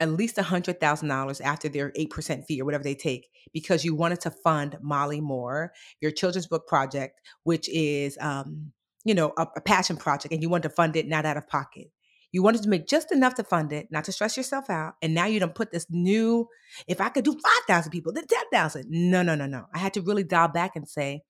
at 0.00 0.10
least 0.10 0.38
a 0.38 0.44
hundred 0.44 0.78
thousand 0.78 1.08
dollars 1.08 1.40
after 1.40 1.68
their 1.68 1.92
eight 1.96 2.10
percent 2.10 2.46
fee 2.46 2.60
or 2.60 2.64
whatever 2.64 2.84
they 2.84 2.94
take 2.94 3.28
because 3.52 3.84
you 3.84 3.96
wanted 3.96 4.20
to 4.20 4.30
fund 4.30 4.78
Molly 4.80 5.20
Moore, 5.20 5.72
your 6.00 6.12
children's 6.12 6.46
book 6.46 6.68
project, 6.68 7.20
which 7.42 7.68
is 7.68 8.16
um, 8.20 8.72
you 9.04 9.14
know, 9.14 9.32
a, 9.36 9.46
a 9.56 9.60
passion 9.60 9.96
project, 9.96 10.32
and 10.32 10.42
you 10.42 10.48
wanted 10.48 10.68
to 10.68 10.74
fund 10.74 10.94
it 10.94 11.08
not 11.08 11.24
out 11.24 11.36
of 11.36 11.48
pocket. 11.48 11.90
You 12.32 12.42
wanted 12.42 12.62
to 12.62 12.68
make 12.68 12.86
just 12.86 13.10
enough 13.10 13.34
to 13.36 13.44
fund 13.44 13.72
it, 13.72 13.88
not 13.90 14.04
to 14.04 14.12
stress 14.12 14.36
yourself 14.36 14.68
out. 14.68 14.94
And 15.00 15.14
now 15.14 15.26
you 15.26 15.40
don't 15.40 15.54
put 15.54 15.72
this 15.72 15.86
new, 15.88 16.48
if 16.86 17.00
I 17.00 17.08
could 17.08 17.24
do 17.24 17.32
5,000 17.32 17.90
people, 17.90 18.12
then 18.12 18.26
10,000. 18.26 18.86
No, 18.88 19.22
no, 19.22 19.34
no, 19.34 19.46
no. 19.46 19.64
I 19.74 19.78
had 19.78 19.94
to 19.94 20.02
really 20.02 20.24
dial 20.24 20.48
back 20.48 20.76
and 20.76 20.88
say, 20.88 21.22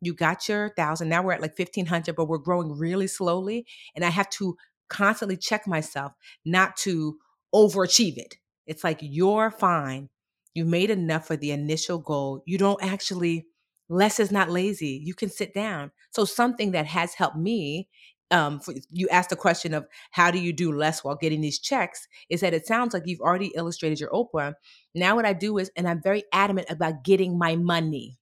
you 0.00 0.14
got 0.14 0.48
your 0.48 0.68
thousand. 0.70 1.08
Now 1.08 1.22
we're 1.22 1.32
at 1.32 1.42
like 1.42 1.58
1,500, 1.58 2.14
but 2.14 2.28
we're 2.28 2.38
growing 2.38 2.76
really 2.78 3.06
slowly. 3.06 3.66
And 3.94 4.04
I 4.04 4.10
have 4.10 4.30
to 4.30 4.56
constantly 4.88 5.36
check 5.36 5.66
myself 5.66 6.12
not 6.44 6.76
to 6.78 7.16
overachieve 7.54 8.16
it. 8.16 8.36
It's 8.66 8.84
like, 8.84 8.98
you're 9.00 9.50
fine. 9.50 10.08
You 10.54 10.64
made 10.64 10.90
enough 10.90 11.26
for 11.26 11.36
the 11.36 11.50
initial 11.50 11.98
goal. 11.98 12.42
You 12.46 12.58
don't 12.58 12.82
actually, 12.82 13.46
less 13.88 14.20
is 14.20 14.30
not 14.30 14.50
lazy. 14.50 15.00
You 15.04 15.14
can 15.14 15.30
sit 15.30 15.52
down. 15.52 15.90
So, 16.10 16.24
something 16.24 16.70
that 16.72 16.86
has 16.86 17.14
helped 17.14 17.36
me 17.36 17.88
um, 18.30 18.60
for, 18.60 18.74
you 18.90 19.08
asked 19.08 19.30
the 19.30 19.36
question 19.36 19.74
of 19.74 19.86
how 20.10 20.30
do 20.30 20.38
you 20.38 20.52
do 20.52 20.72
less 20.72 21.04
while 21.04 21.16
getting 21.16 21.40
these 21.40 21.58
checks 21.58 22.08
is 22.30 22.40
that 22.40 22.54
it 22.54 22.66
sounds 22.66 22.94
like 22.94 23.04
you've 23.06 23.20
already 23.20 23.52
illustrated 23.54 24.00
your 24.00 24.10
Oprah. 24.10 24.54
Now, 24.94 25.16
what 25.16 25.26
I 25.26 25.32
do 25.32 25.58
is, 25.58 25.70
and 25.76 25.88
I'm 25.88 26.02
very 26.02 26.24
adamant 26.32 26.68
about 26.70 27.04
getting 27.04 27.38
my 27.38 27.56
money. 27.56 28.18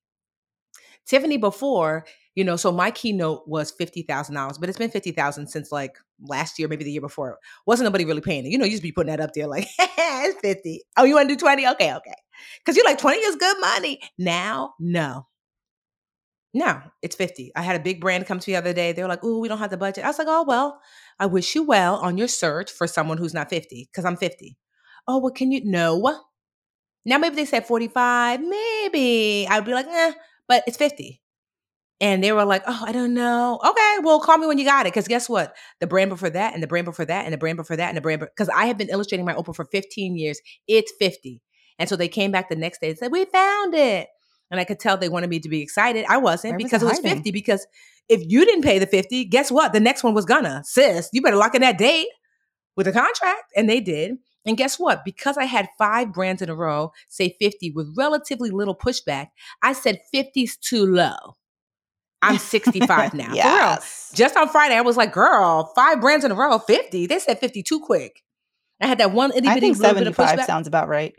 Tiffany, 1.06 1.36
before, 1.36 2.04
you 2.34 2.44
know, 2.44 2.56
so 2.56 2.70
my 2.72 2.90
keynote 2.90 3.46
was 3.46 3.72
$50,000, 3.72 4.60
but 4.60 4.68
it's 4.68 4.78
been 4.78 4.90
50,000 4.90 5.48
since 5.48 5.72
like 5.72 5.98
last 6.20 6.58
year, 6.58 6.68
maybe 6.68 6.84
the 6.84 6.92
year 6.92 7.00
before. 7.00 7.38
Wasn't 7.66 7.84
nobody 7.84 8.04
really 8.04 8.20
paying 8.20 8.46
it. 8.46 8.50
You 8.50 8.58
know, 8.58 8.64
you 8.64 8.70
just 8.70 8.82
be 8.82 8.92
putting 8.92 9.10
that 9.10 9.20
up 9.20 9.32
there 9.34 9.46
like, 9.46 9.66
it's 9.78 10.40
50. 10.40 10.82
Oh, 10.96 11.04
you 11.04 11.14
want 11.14 11.28
to 11.28 11.34
do 11.34 11.38
20? 11.38 11.66
Okay, 11.68 11.94
okay. 11.94 12.14
Because 12.58 12.76
you're 12.76 12.86
like, 12.86 12.98
20 12.98 13.18
is 13.18 13.36
good 13.36 13.56
money. 13.60 14.00
Now, 14.18 14.74
no. 14.78 15.26
No, 16.54 16.82
it's 17.00 17.16
50. 17.16 17.52
I 17.56 17.62
had 17.62 17.76
a 17.80 17.82
big 17.82 18.00
brand 18.00 18.26
come 18.26 18.38
to 18.38 18.50
me 18.50 18.54
the 18.54 18.58
other 18.58 18.72
day. 18.74 18.92
They 18.92 19.02
were 19.02 19.08
like, 19.08 19.22
oh, 19.22 19.38
we 19.38 19.48
don't 19.48 19.58
have 19.58 19.70
the 19.70 19.78
budget. 19.78 20.04
I 20.04 20.08
was 20.08 20.18
like, 20.18 20.28
oh, 20.28 20.44
well, 20.46 20.80
I 21.18 21.26
wish 21.26 21.54
you 21.54 21.62
well 21.62 21.96
on 21.96 22.18
your 22.18 22.28
search 22.28 22.70
for 22.70 22.86
someone 22.86 23.16
who's 23.16 23.32
not 23.32 23.48
50 23.48 23.88
because 23.90 24.04
I'm 24.04 24.16
50. 24.16 24.58
Oh, 25.08 25.18
well, 25.18 25.32
can 25.32 25.50
you? 25.50 25.62
No. 25.64 26.20
Now, 27.04 27.18
maybe 27.18 27.36
they 27.36 27.46
said 27.46 27.66
45. 27.66 28.40
Maybe. 28.40 29.46
I'd 29.48 29.64
be 29.64 29.72
like, 29.72 29.86
eh, 29.86 30.12
but 30.46 30.62
it's 30.66 30.76
50. 30.76 31.20
And 32.00 32.22
they 32.22 32.32
were 32.32 32.44
like, 32.44 32.62
oh, 32.66 32.84
I 32.86 32.92
don't 32.92 33.14
know. 33.14 33.60
Okay, 33.64 33.96
well, 34.02 34.20
call 34.20 34.36
me 34.38 34.46
when 34.46 34.58
you 34.58 34.64
got 34.64 34.86
it. 34.86 34.92
Because 34.92 35.08
guess 35.08 35.28
what? 35.28 35.56
The 35.80 35.86
brand 35.86 36.10
before 36.10 36.30
that, 36.30 36.52
and 36.52 36.62
the 36.62 36.66
brand 36.66 36.84
before 36.84 37.04
that, 37.06 37.24
and 37.24 37.32
the 37.32 37.38
brand 37.38 37.56
before 37.56 37.76
that, 37.76 37.88
and 37.88 37.96
the 37.96 38.00
brand 38.00 38.20
because 38.20 38.48
I 38.48 38.66
have 38.66 38.76
been 38.76 38.88
illustrating 38.88 39.24
my 39.24 39.34
Oprah 39.34 39.54
for 39.54 39.64
15 39.66 40.16
years. 40.16 40.40
It's 40.66 40.92
50. 40.98 41.40
And 41.78 41.88
so 41.88 41.96
they 41.96 42.08
came 42.08 42.32
back 42.32 42.48
the 42.48 42.56
next 42.56 42.80
day 42.80 42.90
and 42.90 42.98
said, 42.98 43.12
We 43.12 43.24
found 43.26 43.74
it. 43.74 44.08
And 44.52 44.60
I 44.60 44.64
could 44.64 44.78
tell 44.78 44.96
they 44.98 45.08
wanted 45.08 45.30
me 45.30 45.40
to 45.40 45.48
be 45.48 45.62
excited. 45.62 46.04
I 46.08 46.18
wasn't 46.18 46.54
was 46.54 46.62
because 46.62 46.82
it 46.82 46.86
was 46.86 46.98
hiding? 46.98 47.16
50. 47.16 47.30
Because 47.32 47.66
if 48.08 48.20
you 48.24 48.44
didn't 48.44 48.62
pay 48.62 48.78
the 48.78 48.86
50, 48.86 49.24
guess 49.24 49.50
what? 49.50 49.72
The 49.72 49.80
next 49.80 50.04
one 50.04 50.12
was 50.12 50.26
gonna. 50.26 50.62
Sis, 50.64 51.08
you 51.12 51.22
better 51.22 51.36
lock 51.36 51.54
in 51.54 51.62
that 51.62 51.78
date 51.78 52.08
with 52.76 52.86
a 52.86 52.92
contract. 52.92 53.50
And 53.56 53.68
they 53.68 53.80
did. 53.80 54.18
And 54.44 54.56
guess 54.56 54.78
what? 54.78 55.04
Because 55.04 55.38
I 55.38 55.44
had 55.44 55.68
five 55.78 56.12
brands 56.12 56.42
in 56.42 56.50
a 56.50 56.54
row 56.54 56.92
say 57.08 57.34
50 57.40 57.70
with 57.70 57.94
relatively 57.96 58.50
little 58.50 58.76
pushback, 58.76 59.28
I 59.62 59.72
said 59.72 60.00
50's 60.14 60.56
too 60.58 60.84
low. 60.84 61.36
I'm 62.20 62.38
65 62.38 63.14
now. 63.14 63.32
Yes. 63.32 64.12
Just 64.14 64.36
on 64.36 64.48
Friday, 64.48 64.76
I 64.76 64.82
was 64.82 64.96
like, 64.96 65.12
girl, 65.12 65.72
five 65.74 66.00
brands 66.00 66.24
in 66.24 66.30
a 66.30 66.34
row, 66.34 66.58
50. 66.58 67.06
They 67.06 67.18
said 67.18 67.38
50 67.38 67.62
too 67.62 67.80
quick. 67.80 68.22
I 68.82 68.86
had 68.86 68.98
that 68.98 69.12
one 69.12 69.30
itty 69.32 69.48
I 69.48 69.54
bitty 69.54 69.68
think 69.68 69.78
little 69.78 69.94
bit 69.94 70.06
of 70.08 70.16
75 70.16 70.38
pushback. 70.38 70.46
sounds 70.46 70.66
about 70.66 70.88
right. 70.88 71.14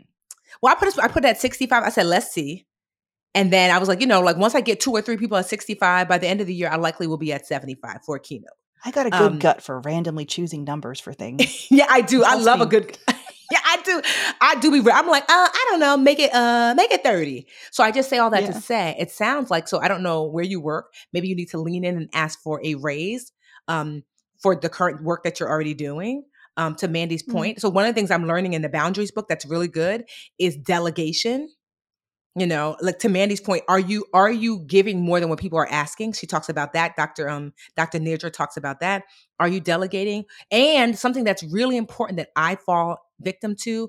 Well, 0.62 0.72
I 0.72 0.78
put 0.78 0.98
I 1.02 1.08
put 1.08 1.22
that 1.22 1.40
65. 1.40 1.82
I 1.82 1.88
said, 1.88 2.06
let's 2.06 2.30
see. 2.30 2.66
And 3.34 3.52
then 3.52 3.70
I 3.70 3.78
was 3.78 3.88
like, 3.88 4.00
you 4.00 4.06
know, 4.06 4.20
like 4.20 4.36
once 4.36 4.54
I 4.54 4.60
get 4.60 4.80
two 4.80 4.92
or 4.92 5.02
three 5.02 5.16
people 5.16 5.36
at 5.36 5.46
65, 5.46 6.08
by 6.08 6.18
the 6.18 6.28
end 6.28 6.40
of 6.40 6.46
the 6.46 6.54
year, 6.54 6.68
I 6.68 6.76
likely 6.76 7.06
will 7.06 7.16
be 7.18 7.32
at 7.32 7.46
75 7.46 7.98
for 8.06 8.16
a 8.16 8.20
keynote. 8.20 8.50
I 8.84 8.90
got 8.90 9.06
a 9.06 9.10
good 9.10 9.20
Um, 9.20 9.38
gut 9.38 9.62
for 9.62 9.80
randomly 9.80 10.24
choosing 10.24 10.64
numbers 10.64 11.00
for 11.00 11.12
things. 11.22 11.66
yeah, 11.70 11.86
I 11.88 12.00
do. 12.00 12.22
I 12.22 12.34
love 12.34 12.60
a 12.60 12.66
good. 12.66 12.96
yeah, 13.08 13.58
I 13.64 13.80
do. 13.84 14.02
I 14.40 14.54
do 14.60 14.70
be. 14.70 14.80
re- 14.80 14.92
I'm 14.94 15.08
like, 15.08 15.24
uh, 15.24 15.26
I 15.52 15.66
don't 15.70 15.80
know. 15.80 15.96
Make 15.96 16.20
it. 16.20 16.32
Uh, 16.34 16.74
make 16.76 16.92
it 16.92 17.02
thirty. 17.02 17.46
So 17.72 17.82
I 17.82 17.90
just 17.90 18.08
say 18.10 18.18
all 18.18 18.30
that 18.30 18.42
Yeah. 18.42 18.52
to 18.52 18.60
say 18.60 18.94
it 18.98 19.10
sounds 19.10 19.50
like. 19.50 19.68
So 19.68 19.80
I 19.80 19.88
don't 19.88 20.02
know 20.02 20.24
where 20.24 20.44
you 20.44 20.60
work. 20.60 20.92
Maybe 21.12 21.28
you 21.28 21.34
need 21.34 21.48
to 21.50 21.58
lean 21.58 21.82
in 21.84 21.96
and 21.96 22.08
ask 22.12 22.40
for 22.42 22.60
a 22.64 22.74
raise. 22.76 23.32
Um, 23.68 24.02
for 24.42 24.54
the 24.54 24.68
current 24.68 25.02
work 25.02 25.22
that 25.24 25.40
you're 25.40 25.48
already 25.48 25.74
doing. 25.74 26.24
Um, 26.58 26.74
to 26.76 26.86
Mandi's 26.86 27.22
Mhm. 27.24 27.32
point. 27.32 27.60
So 27.60 27.68
one 27.70 27.84
of 27.86 27.88
the 27.92 27.98
things 27.98 28.10
I'm 28.12 28.26
learning 28.28 28.52
in 28.52 28.62
the 28.62 28.68
boundaries 28.68 29.10
book 29.10 29.26
that's 29.28 29.44
really 29.46 29.66
good 29.66 30.04
is 30.38 30.56
delegation. 30.56 31.48
You 32.36 32.48
know 32.48 32.76
like 32.80 32.98
to 32.98 33.08
Mandi's 33.08 33.40
point 33.40 33.62
are 33.68 33.78
you 33.78 34.04
are 34.12 34.30
you 34.30 34.64
giving 34.66 35.00
more 35.00 35.20
than 35.20 35.28
what 35.28 35.38
people 35.38 35.58
are 35.58 35.70
asking? 35.70 36.14
She 36.14 36.26
talks 36.26 36.48
about 36.48 36.72
that 36.72 36.96
dr 36.96 37.28
um 37.28 37.52
dr 37.76 37.96
Nedra 38.00 38.32
talks 38.32 38.56
about 38.56 38.80
that. 38.80 39.04
Are 39.38 39.46
you 39.46 39.60
delegating? 39.60 40.24
And 40.50 40.98
something 40.98 41.22
that's 41.22 41.44
really 41.44 41.76
important 41.76 42.16
that 42.16 42.30
i 42.34 42.56
fall 42.56 42.98
victim 43.20 43.54
to 43.60 43.88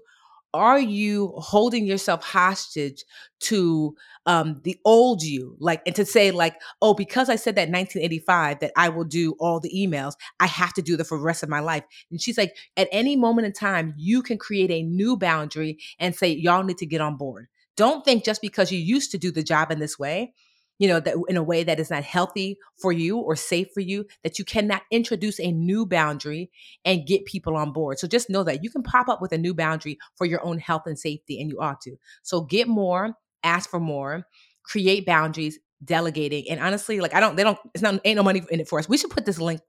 are 0.53 0.79
you 0.79 1.33
holding 1.35 1.85
yourself 1.85 2.23
hostage 2.23 3.03
to 3.41 3.93
um, 4.25 4.61
the 4.63 4.79
old 4.85 5.21
you? 5.21 5.57
Like 5.59 5.81
and 5.85 5.93
to 5.97 6.05
say 6.05 6.31
like 6.31 6.55
oh 6.81 6.93
because 6.93 7.29
i 7.29 7.35
said 7.35 7.55
that 7.55 7.69
1985 7.69 8.59
that 8.59 8.71
i 8.77 8.87
will 8.89 9.03
do 9.03 9.35
all 9.39 9.59
the 9.59 9.71
emails 9.75 10.13
i 10.39 10.45
have 10.45 10.73
to 10.73 10.81
do 10.81 10.95
that 10.95 11.05
for 11.05 11.17
the 11.17 11.23
rest 11.23 11.43
of 11.43 11.49
my 11.49 11.59
life. 11.59 11.83
And 12.11 12.21
she's 12.21 12.37
like 12.37 12.55
at 12.77 12.87
any 12.91 13.15
moment 13.15 13.47
in 13.47 13.53
time 13.53 13.95
you 13.97 14.21
can 14.21 14.37
create 14.37 14.71
a 14.71 14.83
new 14.83 15.17
boundary 15.17 15.79
and 15.99 16.15
say 16.15 16.29
y'all 16.29 16.63
need 16.63 16.77
to 16.77 16.85
get 16.85 17.01
on 17.01 17.17
board 17.17 17.47
don't 17.77 18.05
think 18.05 18.23
just 18.23 18.41
because 18.41 18.71
you 18.71 18.79
used 18.79 19.11
to 19.11 19.17
do 19.17 19.31
the 19.31 19.43
job 19.43 19.71
in 19.71 19.79
this 19.79 19.99
way, 19.99 20.33
you 20.77 20.87
know, 20.87 20.99
that 20.99 21.15
in 21.29 21.37
a 21.37 21.43
way 21.43 21.63
that 21.63 21.79
is 21.79 21.89
not 21.89 22.03
healthy 22.03 22.57
for 22.81 22.91
you 22.91 23.17
or 23.17 23.35
safe 23.35 23.67
for 23.73 23.79
you, 23.79 24.05
that 24.23 24.37
you 24.37 24.45
cannot 24.45 24.81
introduce 24.91 25.39
a 25.39 25.51
new 25.51 25.85
boundary 25.85 26.51
and 26.83 27.07
get 27.07 27.25
people 27.25 27.55
on 27.55 27.71
board. 27.71 27.97
So 27.97 28.07
just 28.07 28.29
know 28.29 28.43
that 28.43 28.63
you 28.63 28.69
can 28.69 28.83
pop 28.83 29.07
up 29.07 29.21
with 29.21 29.31
a 29.31 29.37
new 29.37 29.53
boundary 29.53 29.97
for 30.15 30.25
your 30.25 30.43
own 30.45 30.59
health 30.59 30.83
and 30.85 30.99
safety, 30.99 31.39
and 31.39 31.49
you 31.49 31.59
ought 31.59 31.79
to. 31.81 31.95
So 32.23 32.41
get 32.41 32.67
more, 32.67 33.15
ask 33.43 33.69
for 33.69 33.79
more, 33.79 34.27
create 34.63 35.05
boundaries, 35.05 35.59
delegating. 35.83 36.49
And 36.49 36.59
honestly, 36.59 36.99
like 36.99 37.13
I 37.13 37.19
don't, 37.19 37.35
they 37.37 37.43
don't, 37.43 37.59
it's 37.73 37.81
not 37.81 38.01
ain't 38.03 38.17
no 38.17 38.23
money 38.23 38.41
in 38.49 38.59
it 38.59 38.67
for 38.67 38.79
us. 38.79 38.89
We 38.89 38.97
should 38.97 39.11
put 39.11 39.25
this 39.25 39.39
link, 39.39 39.61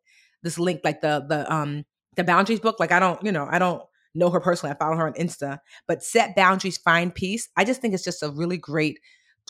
this 0.42 0.58
link, 0.58 0.80
like 0.82 1.02
the 1.02 1.24
the 1.28 1.52
um 1.52 1.84
the 2.16 2.24
boundaries 2.24 2.60
book. 2.60 2.80
Like 2.80 2.92
I 2.92 2.98
don't, 2.98 3.22
you 3.24 3.30
know, 3.30 3.46
I 3.48 3.58
don't 3.60 3.82
know 4.16 4.31
her 4.31 4.40
personally. 4.40 4.74
I 4.74 4.79
follow 4.79 4.96
her 4.96 5.07
on 5.07 5.14
Insta, 5.14 5.59
but 5.87 6.02
set 6.02 6.35
boundaries, 6.35 6.79
find 6.79 7.14
peace. 7.14 7.48
I 7.57 7.64
just 7.64 7.81
think 7.81 7.94
it's 7.94 8.05
just 8.05 8.22
a 8.22 8.31
really 8.31 8.57
great 8.57 8.98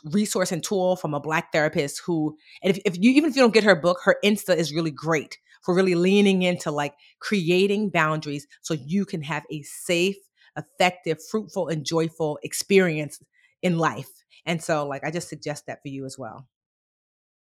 resource 0.05 0.53
and 0.53 0.63
tool 0.63 0.97
from 0.97 1.15
a 1.15 1.21
black 1.21 1.53
therapist 1.53 2.03
who, 2.05 2.37
and 2.63 2.77
if, 2.77 2.83
if 2.85 2.97
you, 3.03 3.11
even 3.13 3.31
if 3.31 3.37
you 3.37 3.43
don't 3.43 3.55
get 3.55 3.65
her 3.65 3.77
book, 3.77 4.01
her 4.05 4.17
Insta 4.25 4.57
is 4.57 4.75
really 4.75 4.91
great 4.91 5.39
for 5.63 5.75
really 5.75 5.95
leaning 5.95 6.43
into 6.43 6.71
like 6.71 6.95
creating 7.21 7.91
boundaries 7.91 8.47
so 8.61 8.75
you 8.75 9.05
can 9.05 9.23
have 9.23 9.45
a 9.51 9.63
safe, 9.63 10.17
effective, 10.57 11.19
fruitful, 11.31 11.69
and 11.69 11.85
joyful 11.85 12.39
experience 12.43 13.21
in 13.63 13.79
life. 13.79 14.09
And 14.45 14.63
so, 14.63 14.87
like, 14.87 15.05
I 15.05 15.11
just 15.11 15.29
suggest 15.29 15.67
that 15.67 15.83
for 15.83 15.89
you 15.89 16.05
as 16.05 16.17
well. 16.19 16.47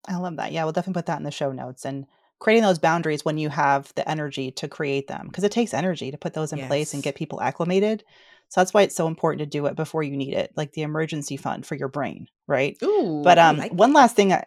I 0.08 0.18
love 0.18 0.38
that. 0.38 0.52
Yeah, 0.52 0.64
we'll 0.64 0.74
definitely 0.74 1.00
put 1.00 1.08
that 1.08 1.18
in 1.18 1.24
the 1.24 1.32
show 1.32 1.52
notes. 1.52 1.86
And 1.86 2.06
creating 2.40 2.64
those 2.64 2.80
boundaries 2.80 3.24
when 3.24 3.38
you 3.38 3.50
have 3.50 3.92
the 3.96 4.08
energy 4.10 4.52
to 4.52 4.68
create 4.68 5.08
them 5.08 5.28
because 5.28 5.44
it 5.44 5.52
takes 5.52 5.74
energy 5.74 6.12
to 6.12 6.18
put 6.18 6.34
those 6.34 6.52
in 6.52 6.60
yes. 6.60 6.68
place 6.68 6.94
and 6.94 7.04
get 7.04 7.16
people 7.16 7.42
acclimated. 7.42 8.04
So 8.50 8.62
that's 8.62 8.74
why 8.74 8.84
it's 8.84 8.96
so 8.96 9.08
important 9.08 9.40
to 9.40 9.46
do 9.46 9.66
it 9.66 9.76
before 9.76 10.04
you 10.04 10.16
need 10.16 10.34
it, 10.34 10.52
like 10.56 10.74
the 10.74 10.84
emergency 10.84 11.38
fund 11.38 11.66
for 11.66 11.76
your 11.76 11.88
brain, 11.88 12.28
right? 12.48 12.78
Ooh, 12.84 13.22
but 13.24 13.40
um, 13.40 13.58
like 13.58 13.74
one 13.74 13.94
last 13.94 14.16
thing, 14.16 14.32
I, 14.32 14.44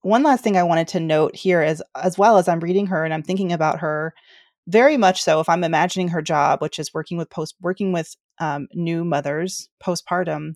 one 0.00 0.22
last 0.22 0.42
thing 0.42 0.56
I 0.56 0.62
wanted 0.62 0.88
to 0.88 1.00
note 1.00 1.36
here 1.36 1.62
is 1.62 1.82
as 1.94 2.16
well 2.16 2.38
as 2.38 2.48
I'm 2.48 2.60
reading 2.60 2.86
her 2.86 3.04
and 3.04 3.12
I'm 3.12 3.22
thinking 3.22 3.52
about 3.52 3.80
her 3.80 4.14
very 4.68 4.96
much 4.96 5.22
so. 5.22 5.40
If 5.40 5.48
I'm 5.48 5.64
imagining 5.64 6.08
her 6.08 6.22
job, 6.22 6.62
which 6.62 6.78
is 6.78 6.94
working 6.94 7.18
with 7.18 7.30
post 7.30 7.54
working 7.60 7.92
with 7.92 8.14
um, 8.40 8.68
new 8.74 9.04
mothers 9.04 9.68
postpartum, 9.84 10.54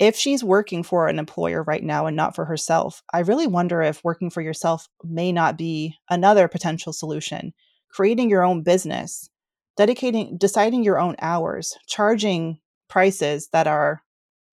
if 0.00 0.16
she's 0.16 0.42
working 0.42 0.82
for 0.82 1.08
an 1.08 1.18
employer 1.18 1.62
right 1.62 1.84
now 1.84 2.06
and 2.06 2.16
not 2.16 2.34
for 2.34 2.46
herself, 2.46 3.02
I 3.12 3.20
really 3.20 3.46
wonder 3.46 3.82
if 3.82 4.02
working 4.02 4.30
for 4.30 4.40
yourself 4.40 4.88
may 5.04 5.30
not 5.30 5.58
be 5.58 5.94
another 6.08 6.48
potential 6.48 6.94
solution. 6.94 7.52
Creating 7.90 8.30
your 8.30 8.42
own 8.42 8.62
business, 8.62 9.28
dedicating, 9.76 10.38
deciding 10.38 10.84
your 10.84 10.98
own 10.98 11.16
hours, 11.20 11.76
charging 11.86 12.58
prices 12.88 13.50
that 13.52 13.66
are, 13.66 14.02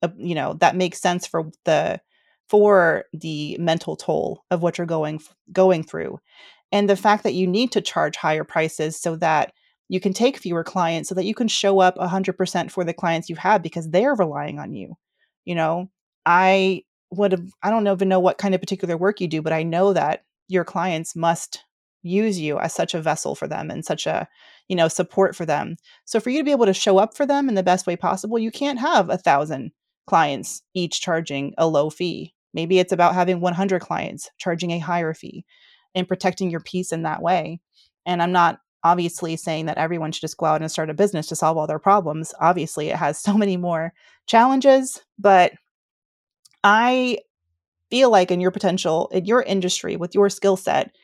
uh, 0.04 0.10
you 0.18 0.36
know, 0.36 0.54
that 0.56 0.76
make 0.76 0.96
sense 0.96 1.26
for 1.26 1.50
the 1.64 2.02
for 2.50 3.06
the 3.14 3.58
mental 3.58 3.96
toll 3.96 4.44
of 4.52 4.62
what 4.62 4.78
you're 4.78 4.88
going 4.88 5.22
going 5.54 5.84
through, 5.84 6.20
and 6.74 6.90
the 6.90 6.96
fact 6.98 7.24
that 7.24 7.36
you 7.36 7.48
need 7.48 7.72
to 7.72 7.82
charge 7.82 8.18
higher 8.18 8.44
prices 8.44 9.00
so 9.00 9.16
that 9.16 9.54
you 9.88 10.02
can 10.02 10.14
take 10.14 10.38
fewer 10.38 10.64
clients, 10.64 11.08
so 11.08 11.16
that 11.16 11.26
you 11.26 11.34
can 11.34 11.48
show 11.48 11.80
up 11.80 11.96
100% 11.96 12.72
for 12.72 12.84
the 12.84 12.94
clients 12.94 13.30
you 13.30 13.38
have 13.38 13.62
because 13.62 13.90
they're 13.90 14.16
relying 14.16 14.60
on 14.60 14.74
you 14.74 14.98
you 15.48 15.56
know 15.56 15.90
i 16.26 16.84
would 17.12 17.32
have 17.32 17.50
i 17.64 17.70
don't 17.70 17.88
even 17.88 18.10
know 18.10 18.20
what 18.20 18.38
kind 18.38 18.54
of 18.54 18.62
particular 18.62 18.98
work 18.98 19.22
you 19.22 19.28
do 19.28 19.42
but 19.42 19.54
i 19.54 19.64
know 19.64 19.94
that 19.94 20.24
your 20.48 20.64
clients 20.64 21.16
must 21.16 21.64
use 22.04 22.40
you 22.40 22.60
as 22.60 22.74
such 22.74 22.94
a 22.94 23.02
vessel 23.02 23.36
for 23.36 23.48
them 23.48 23.70
and 23.70 23.86
such 23.86 24.06
a 24.08 24.28
you 24.68 24.76
know 24.76 24.88
support 24.88 25.36
for 25.36 25.46
them. 25.46 25.78
So 26.06 26.20
for 26.20 26.30
you 26.30 26.40
to 26.40 26.44
be 26.44 26.52
able 26.52 26.66
to 26.66 26.74
show 26.74 26.98
up 26.98 27.16
for 27.16 27.26
them 27.26 27.50
in 27.50 27.56
the 27.56 27.64
best 27.64 27.88
way 27.88 27.96
possible 27.96 28.40
you 28.40 28.52
can't 28.52 28.80
have 28.80 29.10
a 29.10 29.18
thousand 29.18 29.72
clients 30.08 30.62
each 30.74 31.02
charging 31.02 31.54
a 31.58 31.68
low 31.68 31.90
fee. 31.90 32.34
Maybe 32.54 32.80
it's 32.80 32.94
about 32.94 33.14
having 33.14 33.42
100 33.42 33.82
clients 33.82 34.30
charging 34.38 34.72
a 34.72 34.80
higher 34.80 35.14
fee 35.14 35.46
and 35.94 36.08
protecting 36.08 36.50
your 36.50 36.62
peace 36.62 36.92
in 36.92 37.04
that 37.04 37.22
way. 37.22 37.60
And 38.06 38.22
i'm 38.22 38.32
not 38.32 38.60
obviously 38.84 39.36
saying 39.36 39.66
that 39.66 39.78
everyone 39.78 40.12
should 40.12 40.22
just 40.22 40.38
go 40.38 40.46
out 40.46 40.62
and 40.62 40.72
start 40.72 40.90
a 40.90 40.94
business 40.94 41.28
to 41.28 41.36
solve 41.36 41.58
all 41.58 41.68
their 41.68 41.80
problems. 41.80 42.34
Obviously, 42.40 42.90
it 42.90 42.96
has 42.96 43.20
so 43.22 43.38
many 43.38 43.58
more 43.58 43.94
challenges, 44.26 45.02
but 45.18 45.54
I 46.64 47.20
feel 47.90 48.10
like 48.10 48.32
in 48.32 48.42
your 48.42 48.52
potential, 48.52 49.10
in 49.12 49.26
your 49.26 49.42
industry, 49.42 49.96
with 49.96 50.14
your 50.14 50.30
skill 50.30 50.58
set, 50.58 50.96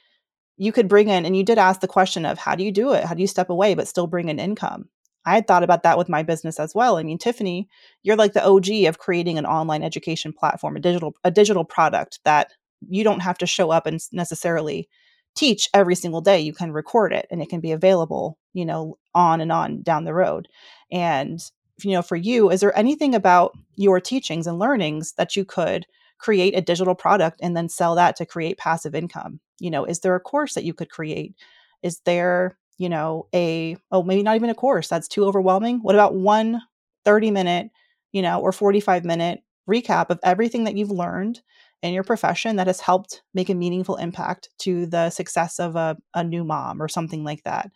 you 0.58 0.72
could 0.72 0.88
bring 0.88 1.10
in, 1.10 1.26
and 1.26 1.36
you 1.36 1.44
did 1.44 1.58
ask 1.58 1.82
the 1.82 1.88
question 1.88 2.26
of 2.26 2.38
how 2.38 2.56
do 2.56 2.64
you 2.64 2.72
do 2.72 2.94
it? 2.94 3.06
How 3.06 3.16
do 3.16 3.22
you 3.22 3.28
step 3.28 3.50
away 3.50 3.74
but 3.74 3.88
still 3.88 4.08
bring 4.08 4.30
in 4.30 4.40
income? 4.40 4.88
I 5.26 5.36
had 5.36 5.48
thought 5.48 5.64
about 5.64 5.84
that 5.84 5.98
with 5.98 6.10
my 6.10 6.22
business 6.22 6.60
as 6.60 6.76
well. 6.76 6.98
I 6.98 7.04
mean, 7.04 7.18
Tiffany, 7.18 7.68
you're 8.04 8.18
like 8.18 8.34
the 8.34 8.46
OG 8.46 8.86
of 8.88 9.00
creating 9.00 9.38
an 9.38 9.46
online 9.46 9.82
education 9.82 10.34
platform, 10.34 10.76
a 10.76 10.80
digital 10.80 11.16
a 11.24 11.32
digital 11.32 11.64
product 11.64 12.20
that 12.26 12.52
you 12.90 13.04
don't 13.04 13.22
have 13.22 13.38
to 13.38 13.46
show 13.48 13.72
up 13.72 13.86
and 13.86 14.02
necessarily 14.12 14.90
teach 15.36 15.70
every 15.74 15.96
single 15.96 16.22
day 16.22 16.40
you 16.40 16.54
can 16.54 16.72
record 16.72 17.14
it 17.14 17.28
and 17.32 17.42
it 17.42 17.50
can 17.50 17.60
be 17.60 17.72
available 17.72 18.38
you 18.54 18.66
know 18.66 18.98
on 19.16 19.42
and 19.42 19.52
on 19.52 19.82
down 19.82 20.06
the 20.06 20.14
road. 20.14 20.48
And 20.92 21.40
you 21.84 21.92
know 21.92 22.02
for 22.02 22.16
you 22.16 22.52
is 22.52 22.62
there 22.62 22.78
anything 22.78 23.16
about 23.16 23.54
your 23.76 24.00
teachings 24.00 24.48
and 24.48 24.60
learnings 24.60 25.14
that 25.14 25.36
you 25.36 25.46
could 25.46 25.86
create 26.20 26.56
a 26.56 26.62
digital 26.62 26.96
product 26.96 27.40
and 27.42 27.58
then 27.58 27.68
sell 27.68 27.96
that 27.96 28.16
to 28.18 28.26
create 28.26 28.58
passive 28.58 28.96
income? 28.96 29.40
You 29.60 29.72
know 29.72 29.86
is 29.86 30.00
there 30.00 30.16
a 30.16 30.20
course 30.20 30.54
that 30.54 30.64
you 30.66 30.74
could 30.74 30.90
create? 30.90 31.36
Is 31.82 32.00
there 32.06 32.58
you 32.78 32.90
know 32.90 33.28
a 33.34 33.78
oh 33.92 34.04
maybe 34.04 34.24
not 34.24 34.36
even 34.36 34.50
a 34.50 34.56
course 34.56 34.88
that's 34.88 35.08
too 35.08 35.26
overwhelming? 35.26 35.80
What 35.80 35.96
about 35.96 36.16
one 36.16 36.62
30 37.06 37.32
minute 37.32 37.70
you 38.12 38.22
know 38.22 38.40
or 38.40 38.52
45 38.52 39.04
minute 39.06 39.42
recap 39.70 40.10
of 40.10 40.20
everything 40.24 40.64
that 40.66 40.76
you've 40.76 40.92
learned 40.92 41.42
in 41.82 41.94
your 41.94 42.04
profession 42.04 42.56
that 42.56 42.68
has 42.68 42.80
helped 42.80 43.24
make 43.34 43.50
a 43.50 43.56
meaningful 43.56 43.98
impact 43.98 44.50
to 44.60 44.86
the 44.86 45.10
success 45.10 45.60
of 45.60 45.76
a, 45.76 45.98
a 46.14 46.24
new 46.24 46.44
mom 46.44 46.82
or 46.82 46.88
something 46.88 47.24
like 47.24 47.44
that. 47.44 47.72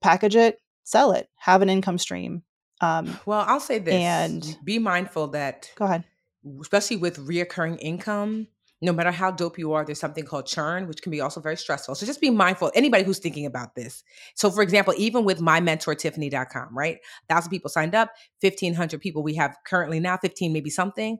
Package 0.00 0.36
it, 0.36 0.58
sell 0.84 1.12
it, 1.12 1.28
have 1.36 1.62
an 1.62 1.70
income 1.70 1.98
stream. 1.98 2.42
Um, 2.80 3.18
well, 3.26 3.44
I'll 3.46 3.60
say 3.60 3.78
this 3.78 3.94
and 3.94 4.58
be 4.64 4.78
mindful 4.78 5.28
that, 5.28 5.70
go 5.76 5.84
ahead, 5.84 6.04
especially 6.60 6.96
with 6.96 7.18
reoccurring 7.18 7.78
income, 7.80 8.48
no 8.82 8.92
matter 8.92 9.10
how 9.10 9.30
dope 9.30 9.58
you 9.58 9.72
are, 9.72 9.84
there's 9.84 10.00
something 10.00 10.24
called 10.24 10.46
churn, 10.46 10.88
which 10.88 11.02
can 11.02 11.10
be 11.10 11.20
also 11.20 11.40
very 11.40 11.56
stressful. 11.56 11.94
So 11.94 12.06
just 12.06 12.20
be 12.20 12.30
mindful, 12.30 12.72
anybody 12.74 13.04
who's 13.04 13.18
thinking 13.18 13.44
about 13.44 13.74
this. 13.74 14.02
So, 14.34 14.50
for 14.50 14.62
example, 14.62 14.94
even 14.96 15.24
with 15.24 15.40
my 15.40 15.60
mentor, 15.60 15.94
mymentortiffany.com, 15.94 16.76
right? 16.76 16.98
1,000 17.28 17.50
people 17.50 17.68
signed 17.68 17.94
up, 17.94 18.10
1,500 18.40 19.00
people 19.00 19.22
we 19.22 19.34
have 19.34 19.56
currently 19.66 20.00
now, 20.00 20.16
15 20.16 20.52
maybe 20.52 20.70
something 20.70 21.18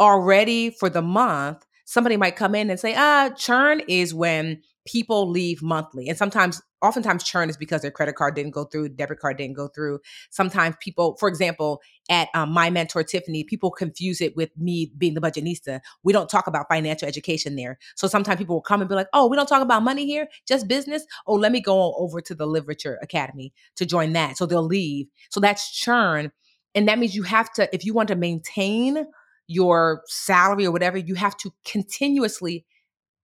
already 0.00 0.70
for 0.70 0.88
the 0.88 1.02
month, 1.02 1.64
somebody 1.84 2.16
might 2.16 2.36
come 2.36 2.54
in 2.54 2.70
and 2.70 2.80
say, 2.80 2.94
ah, 2.96 3.30
churn 3.36 3.80
is 3.88 4.14
when 4.14 4.62
people 4.86 5.30
leave 5.30 5.62
monthly. 5.62 6.08
And 6.08 6.18
sometimes, 6.18 6.60
oftentimes, 6.82 7.24
churn 7.24 7.48
is 7.48 7.56
because 7.56 7.82
their 7.82 7.90
credit 7.90 8.16
card 8.16 8.34
didn't 8.34 8.52
go 8.52 8.64
through, 8.64 8.90
debit 8.90 9.20
card 9.20 9.38
didn't 9.38 9.56
go 9.56 9.68
through. 9.68 10.00
Sometimes 10.30 10.76
people, 10.80 11.16
for 11.18 11.28
example, 11.28 11.80
at 12.10 12.28
um, 12.34 12.50
my 12.50 12.70
mentor 12.70 13.02
Tiffany, 13.02 13.44
people 13.44 13.70
confuse 13.70 14.20
it 14.20 14.36
with 14.36 14.50
me 14.58 14.92
being 14.98 15.14
the 15.14 15.20
budgetnista. 15.20 15.80
We 16.02 16.12
don't 16.12 16.28
talk 16.28 16.46
about 16.46 16.66
financial 16.68 17.08
education 17.08 17.56
there. 17.56 17.78
So 17.94 18.06
sometimes 18.08 18.38
people 18.38 18.56
will 18.56 18.62
come 18.62 18.80
and 18.80 18.88
be 18.88 18.94
like, 18.94 19.08
"Oh, 19.12 19.28
we 19.28 19.36
don't 19.36 19.46
talk 19.46 19.62
about 19.62 19.82
money 19.82 20.06
here, 20.06 20.28
just 20.46 20.68
business." 20.68 21.04
Oh, 21.26 21.34
let 21.34 21.52
me 21.52 21.60
go 21.60 21.94
over 21.96 22.20
to 22.20 22.34
the 22.34 22.46
Live 22.46 22.68
Richer 22.68 22.98
Academy 23.02 23.52
to 23.76 23.86
join 23.86 24.12
that. 24.14 24.36
So 24.36 24.46
they'll 24.46 24.62
leave. 24.62 25.06
So 25.30 25.40
that's 25.40 25.70
churn, 25.70 26.32
and 26.74 26.88
that 26.88 26.98
means 26.98 27.14
you 27.14 27.22
have 27.22 27.52
to, 27.54 27.72
if 27.74 27.84
you 27.84 27.94
want 27.94 28.08
to 28.08 28.16
maintain 28.16 29.06
your 29.46 30.02
salary 30.06 30.66
or 30.66 30.72
whatever, 30.72 30.96
you 30.98 31.14
have 31.14 31.36
to 31.36 31.52
continuously 31.64 32.64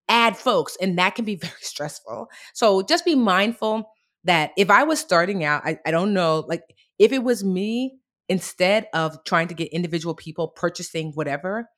add 0.08 0.36
folks, 0.36 0.76
and 0.80 0.98
that 0.98 1.14
can 1.14 1.24
be 1.24 1.36
very 1.36 1.52
stressful. 1.60 2.28
So 2.54 2.82
just 2.82 3.04
be 3.04 3.14
mindful 3.14 3.90
that 4.24 4.52
if 4.56 4.70
I 4.70 4.84
was 4.84 4.98
starting 4.98 5.44
out, 5.44 5.62
I, 5.64 5.78
I 5.86 5.90
don't 5.90 6.12
know, 6.12 6.44
like 6.48 6.62
if 6.98 7.12
it 7.12 7.22
was 7.22 7.44
me, 7.44 7.98
instead 8.28 8.88
of 8.92 9.24
trying 9.24 9.48
to 9.48 9.54
get 9.54 9.68
individual 9.68 10.14
people 10.14 10.48
purchasing 10.48 11.12
whatever, 11.12 11.70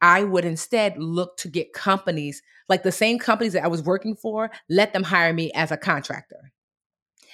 I 0.00 0.22
would 0.22 0.44
instead 0.44 0.96
look 0.98 1.36
to 1.38 1.48
get 1.48 1.72
companies, 1.72 2.42
like 2.68 2.82
the 2.82 2.92
same 2.92 3.18
companies 3.18 3.52
that 3.52 3.64
I 3.64 3.68
was 3.68 3.82
working 3.82 4.16
for, 4.16 4.50
let 4.68 4.92
them 4.92 5.02
hire 5.02 5.32
me 5.32 5.50
as 5.54 5.70
a 5.70 5.76
contractor. 5.76 6.52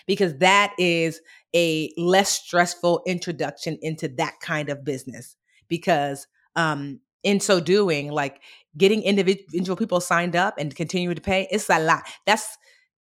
Because 0.07 0.39
that 0.39 0.73
is 0.79 1.21
a 1.55 1.93
less 1.97 2.31
stressful 2.31 3.03
introduction 3.07 3.79
into 3.83 4.09
that 4.17 4.35
kind 4.41 4.69
of 4.69 4.85
business. 4.85 5.37
Because 5.69 6.27
um, 6.55 7.01
in 7.23 7.41
so 7.41 7.61
doing, 7.61 8.11
like 8.11 8.41
getting 8.77 9.03
individual 9.03 9.77
people 9.77 10.01
signed 10.01 10.37
up 10.37 10.55
and 10.59 10.75
continuing 10.75 11.17
to 11.17 11.23
pay, 11.23 11.49
it's 11.51 11.69
a 11.71 11.79
lot. 11.81 12.05
That's 12.27 12.57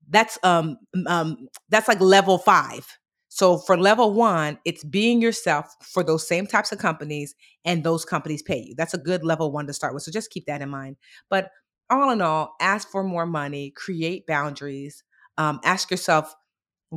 that's 0.08 0.38
um 0.42 0.78
um 1.06 1.48
that's 1.68 1.88
like 1.88 2.00
level 2.00 2.38
five. 2.38 2.86
So 3.28 3.58
for 3.58 3.76
level 3.76 4.14
one, 4.14 4.58
it's 4.64 4.82
being 4.84 5.20
yourself 5.20 5.66
for 5.82 6.02
those 6.02 6.26
same 6.26 6.46
types 6.46 6.72
of 6.72 6.78
companies, 6.78 7.34
and 7.64 7.84
those 7.84 8.04
companies 8.04 8.42
pay 8.42 8.62
you. 8.62 8.74
That's 8.76 8.94
a 8.94 8.98
good 8.98 9.24
level 9.24 9.52
one 9.52 9.66
to 9.66 9.74
start 9.74 9.92
with. 9.92 10.04
So 10.04 10.10
just 10.12 10.30
keep 10.30 10.46
that 10.46 10.62
in 10.62 10.70
mind. 10.70 10.96
But 11.28 11.50
all 11.90 12.10
in 12.10 12.22
all, 12.22 12.54
ask 12.60 12.88
for 12.90 13.02
more 13.02 13.26
money, 13.26 13.72
create 13.76 14.26
boundaries, 14.26 15.04
um, 15.38 15.60
ask 15.64 15.90
yourself, 15.90 16.34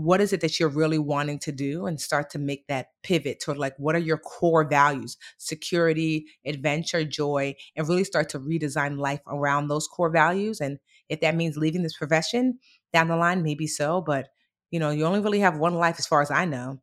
what 0.04 0.22
is 0.22 0.34
it 0.34 0.42
that 0.42 0.60
you're 0.60 0.70
really 0.70 0.98
wanting 0.98 1.40
to 1.40 1.52
do 1.52 1.86
and 1.86 2.00
start 2.00 2.30
to 2.32 2.40
make 2.40 2.68
that 2.68 2.88
pivot 3.04 3.40
toward 3.40 3.58
like 3.58 3.74
what 3.78 3.96
are 3.96 4.00
your 4.00 4.18
core 4.18 4.68
values? 4.68 5.18
Security 5.38 6.26
adventure 6.46 7.04
joy 7.04 7.56
and 7.76 7.88
really 7.88 8.04
start 8.04 8.30
to 8.30 8.40
redesign 8.40 8.98
life 8.98 9.22
around 9.28 9.68
those 9.68 9.88
core 9.88 10.10
values 10.10 10.62
and 10.62 10.80
if 11.10 11.22
that 11.22 11.36
means 11.36 11.58
leaving 11.58 11.84
this 11.84 11.98
profession 11.98 12.60
down 12.94 13.08
the 13.08 13.16
line 13.16 13.44
maybe 13.44 13.68
so 13.68 14.02
but 14.02 14.30
you 14.72 14.80
know 14.80 14.90
you 14.90 15.06
only 15.06 15.20
really 15.20 15.40
have 15.40 15.58
one 15.58 15.76
life 15.76 15.96
as 16.00 16.08
far 16.08 16.22
as 16.22 16.32
i 16.32 16.46
know 16.46 16.80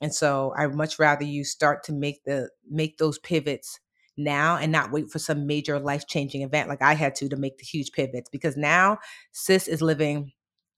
and 0.00 0.14
so 0.14 0.52
i 0.56 0.66
would 0.66 0.76
much 0.76 0.98
rather 0.98 1.24
you 1.24 1.44
start 1.44 1.82
to 1.82 1.92
make 1.92 2.22
the 2.24 2.48
make 2.68 2.98
those 2.98 3.18
pivots 3.18 3.80
now 4.16 4.56
and 4.56 4.70
not 4.70 4.92
wait 4.92 5.10
for 5.10 5.18
some 5.18 5.46
major 5.46 5.78
life 5.78 6.06
changing 6.06 6.42
event 6.42 6.68
like 6.68 6.82
i 6.82 6.94
had 6.94 7.14
to 7.14 7.28
to 7.28 7.36
make 7.36 7.58
the 7.58 7.64
huge 7.64 7.90
pivots 7.92 8.28
because 8.30 8.56
now 8.56 8.98
sis 9.32 9.66
is 9.68 9.82
living 9.82 10.32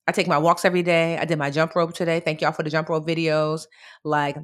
I 0.07 0.12
take 0.12 0.27
my 0.27 0.38
walks 0.38 0.65
every 0.65 0.83
day. 0.83 1.17
I 1.19 1.25
did 1.25 1.38
my 1.38 1.51
jump 1.51 1.75
rope 1.75 1.95
today. 1.95 2.21
Thank 2.21 2.41
y'all 2.41 2.53
for 2.53 2.62
the 2.62 2.71
jump 2.71 2.88
rope 2.88 3.07
videos. 3.07 3.67
Like, 4.05 4.37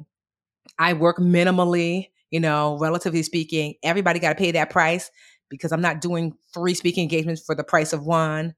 I 0.77 0.93
work 0.93 1.17
minimally, 1.17 2.09
you 2.31 2.39
know, 2.39 2.77
relatively 2.79 3.23
speaking. 3.23 3.75
Everybody 3.83 4.19
got 4.19 4.29
to 4.29 4.35
pay 4.35 4.51
that 4.51 4.69
price 4.69 5.11
because 5.49 5.71
I'm 5.71 5.81
not 5.81 6.01
doing 6.01 6.33
three 6.53 6.73
speaking 6.73 7.03
engagements 7.03 7.41
for 7.43 7.55
the 7.55 7.63
price 7.63 7.91
of 7.91 8.05
one. 8.05 8.55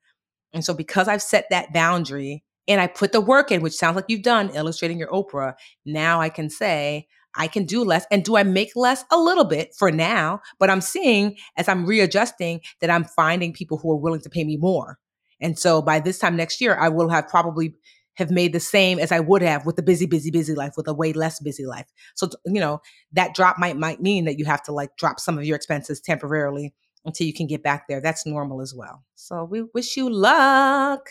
And 0.54 0.64
so, 0.64 0.74
because 0.74 1.08
I've 1.08 1.22
set 1.22 1.46
that 1.50 1.74
boundary 1.74 2.44
and 2.68 2.80
I 2.82 2.88
put 2.88 3.14
the 3.14 3.22
work 3.22 3.52
in, 3.52 3.62
which 3.62 3.74
sounds 3.74 3.96
like 3.96 4.06
you've 4.08 4.22
done 4.22 4.52
illustrating 4.54 5.00
your 5.00 5.10
Oprah, 5.10 5.54
now 5.86 6.22
I 6.22 6.30
can 6.30 6.50
say, 6.50 7.08
I 7.36 7.48
can 7.48 7.66
do 7.66 7.84
less. 7.84 8.06
And 8.12 8.24
do 8.24 8.36
I 8.36 8.44
make 8.44 8.76
less? 8.76 9.06
A 9.12 9.18
little 9.18 9.46
bit 9.46 9.74
for 9.78 9.92
now, 9.92 10.42
but 10.60 10.70
I'm 10.70 10.82
seeing 10.82 11.38
as 11.58 11.70
I'm 11.70 11.86
readjusting 11.86 12.62
that 12.82 12.90
I'm 12.90 13.06
finding 13.06 13.54
people 13.54 13.78
who 13.78 13.92
are 13.92 13.98
willing 13.98 14.22
to 14.22 14.30
pay 14.30 14.44
me 14.44 14.58
more. 14.58 15.00
And 15.42 15.58
so 15.58 15.82
by 15.82 16.00
this 16.00 16.20
time 16.20 16.36
next 16.36 16.62
year, 16.62 16.78
I 16.78 16.90
will 16.90 17.10
have 17.10 17.28
probably 17.28 17.76
have 18.16 18.30
made 18.30 18.54
the 18.54 18.60
same 18.60 19.00
as 19.00 19.12
I 19.12 19.20
would 19.20 19.42
have 19.42 19.66
with 19.66 19.78
the 19.78 19.84
busy, 19.84 20.06
busy, 20.06 20.32
busy 20.32 20.54
life 20.54 20.74
with 20.78 20.88
a 20.88 20.94
way 20.94 21.14
less 21.14 21.40
busy 21.40 21.66
life. 21.66 21.88
So, 22.16 22.30
you 22.46 22.60
know, 22.60 22.82
that 23.14 23.34
drop 23.34 23.58
might, 23.58 23.78
might 23.78 24.02
mean 24.02 24.26
that 24.26 24.38
you 24.38 24.46
have 24.46 24.62
to 24.64 24.72
like 24.72 24.96
drop 24.98 25.20
some 25.20 25.38
of 25.38 25.46
your 25.46 25.56
expenses 25.56 26.02
temporarily 26.02 26.74
until 27.06 27.26
you 27.26 27.34
can 27.34 27.48
get 27.48 27.64
back 27.64 27.88
there. 27.88 28.02
That's 28.02 28.26
normal 28.26 28.62
as 28.62 28.74
well. 28.76 29.04
So 29.16 29.44
we 29.44 29.64
wish 29.74 29.98
you 29.98 30.10
luck. 30.10 31.10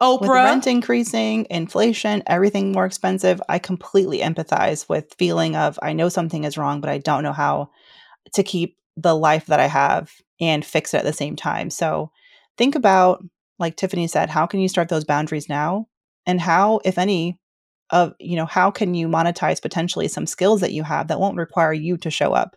Oprah. 0.00 0.20
With 0.20 0.30
rent 0.30 0.66
increasing, 0.66 1.46
inflation, 1.48 2.22
everything 2.26 2.72
more 2.72 2.84
expensive, 2.84 3.40
I 3.48 3.58
completely 3.58 4.20
empathize 4.20 4.88
with 4.88 5.14
feeling 5.18 5.56
of 5.56 5.78
I 5.82 5.94
know 5.94 6.10
something 6.10 6.44
is 6.44 6.58
wrong, 6.58 6.80
but 6.80 6.90
I 6.90 6.98
don't 6.98 7.22
know 7.22 7.32
how 7.32 7.70
to 8.34 8.42
keep 8.42 8.76
the 8.96 9.16
life 9.16 9.46
that 9.46 9.60
I 9.60 9.66
have 9.66 10.12
and 10.38 10.64
fix 10.64 10.92
it 10.92 10.98
at 10.98 11.04
the 11.04 11.12
same 11.12 11.34
time. 11.34 11.70
So 11.70 12.10
think 12.58 12.74
about 12.74 13.24
like 13.58 13.76
Tiffany 13.76 14.06
said, 14.06 14.30
how 14.30 14.46
can 14.46 14.60
you 14.60 14.68
start 14.68 14.88
those 14.88 15.04
boundaries 15.04 15.48
now? 15.48 15.86
And 16.26 16.40
how, 16.40 16.80
if 16.84 16.98
any, 16.98 17.38
of 17.90 18.14
you 18.18 18.36
know, 18.36 18.46
how 18.46 18.70
can 18.70 18.94
you 18.94 19.08
monetize 19.08 19.62
potentially 19.62 20.08
some 20.08 20.26
skills 20.26 20.60
that 20.60 20.72
you 20.72 20.82
have 20.82 21.08
that 21.08 21.20
won't 21.20 21.36
require 21.36 21.72
you 21.72 21.96
to 21.98 22.10
show 22.10 22.32
up? 22.32 22.56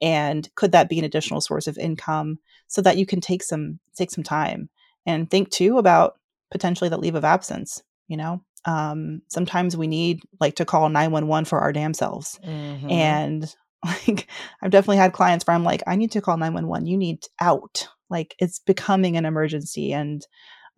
And 0.00 0.48
could 0.54 0.72
that 0.72 0.88
be 0.88 0.98
an 0.98 1.04
additional 1.04 1.40
source 1.40 1.66
of 1.66 1.78
income 1.78 2.38
so 2.68 2.82
that 2.82 2.96
you 2.96 3.06
can 3.06 3.20
take 3.20 3.42
some 3.42 3.78
take 3.96 4.10
some 4.10 4.24
time 4.24 4.68
and 5.06 5.30
think 5.30 5.50
too 5.50 5.78
about 5.78 6.14
potentially 6.50 6.90
the 6.90 6.98
leave 6.98 7.14
of 7.14 7.24
absence, 7.24 7.82
you 8.08 8.16
know? 8.16 8.42
Um, 8.64 9.22
sometimes 9.28 9.76
we 9.76 9.86
need 9.86 10.22
like 10.40 10.56
to 10.56 10.64
call 10.64 10.88
911 10.88 11.44
for 11.44 11.60
our 11.60 11.72
damn 11.72 11.94
selves. 11.94 12.38
Mm-hmm. 12.44 12.90
And 12.90 13.54
like 13.84 14.28
I've 14.62 14.70
definitely 14.70 14.96
had 14.98 15.12
clients 15.12 15.46
where 15.46 15.54
I'm 15.54 15.64
like, 15.64 15.82
I 15.86 15.96
need 15.96 16.12
to 16.12 16.20
call 16.20 16.36
911. 16.36 16.86
You 16.86 16.96
need 16.96 17.24
out. 17.40 17.88
Like 18.12 18.36
it's 18.38 18.60
becoming 18.60 19.16
an 19.16 19.24
emergency. 19.24 19.92
And 19.92 20.24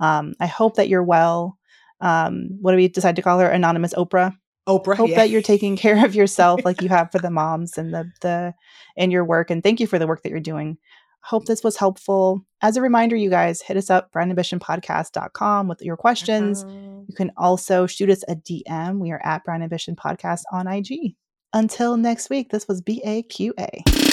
um, 0.01 0.35
I 0.41 0.47
hope 0.47 0.77
that 0.77 0.89
you're 0.89 1.03
well. 1.03 1.59
Um, 2.01 2.49
what 2.61 2.71
do 2.73 2.77
we 2.77 2.89
decide 2.89 3.17
to 3.17 3.23
call 3.23 3.39
her? 3.41 3.49
Anonymous 3.49 3.95
Oprah. 3.95 4.35
Oprah. 4.67 4.97
Hope 4.97 5.11
yeah. 5.11 5.17
that 5.17 5.31
you're 5.31 5.43
taking 5.43 5.77
care 5.77 6.05
of 6.05 6.15
yourself 6.15 6.65
like 6.65 6.81
you 6.81 6.89
have 6.89 7.13
for 7.13 7.19
the 7.19 7.31
moms 7.41 7.77
and 7.77 7.93
the 7.93 8.11
the 8.23 8.55
in 8.97 9.11
your 9.11 9.25
work. 9.25 9.51
And 9.51 9.63
thank 9.63 9.81
you 9.81 9.87
for 9.87 9.99
the 9.99 10.07
work 10.07 10.23
that 10.23 10.31
you're 10.31 10.41
doing. 10.41 10.79
Hope 11.21 11.47
this 11.47 11.65
was 11.65 11.77
helpful. 11.77 12.45
As 12.61 12.77
a 12.77 12.83
reminder, 12.83 13.17
you 13.17 13.31
guys 13.31 13.63
hit 13.63 13.79
us 13.79 13.89
up, 13.89 14.13
brownambitionpodcast.com 14.13 15.69
with 15.69 15.81
your 15.81 15.97
questions. 15.97 16.65
Uh-huh. 16.65 16.75
You 17.09 17.15
can 17.17 17.33
also 17.37 17.87
shoot 17.87 18.11
us 18.11 18.23
a 18.29 18.37
DM. 18.37 18.99
We 18.99 19.11
are 19.11 19.23
at 19.25 19.43
Brown 19.45 19.63
Ambition 19.63 19.97
Podcast 19.97 20.43
on 20.53 20.67
IG. 20.67 21.15
Until 21.55 21.97
next 21.97 22.29
week, 22.29 22.51
this 22.51 22.69
was 22.69 22.83
BAQA. 22.83 24.13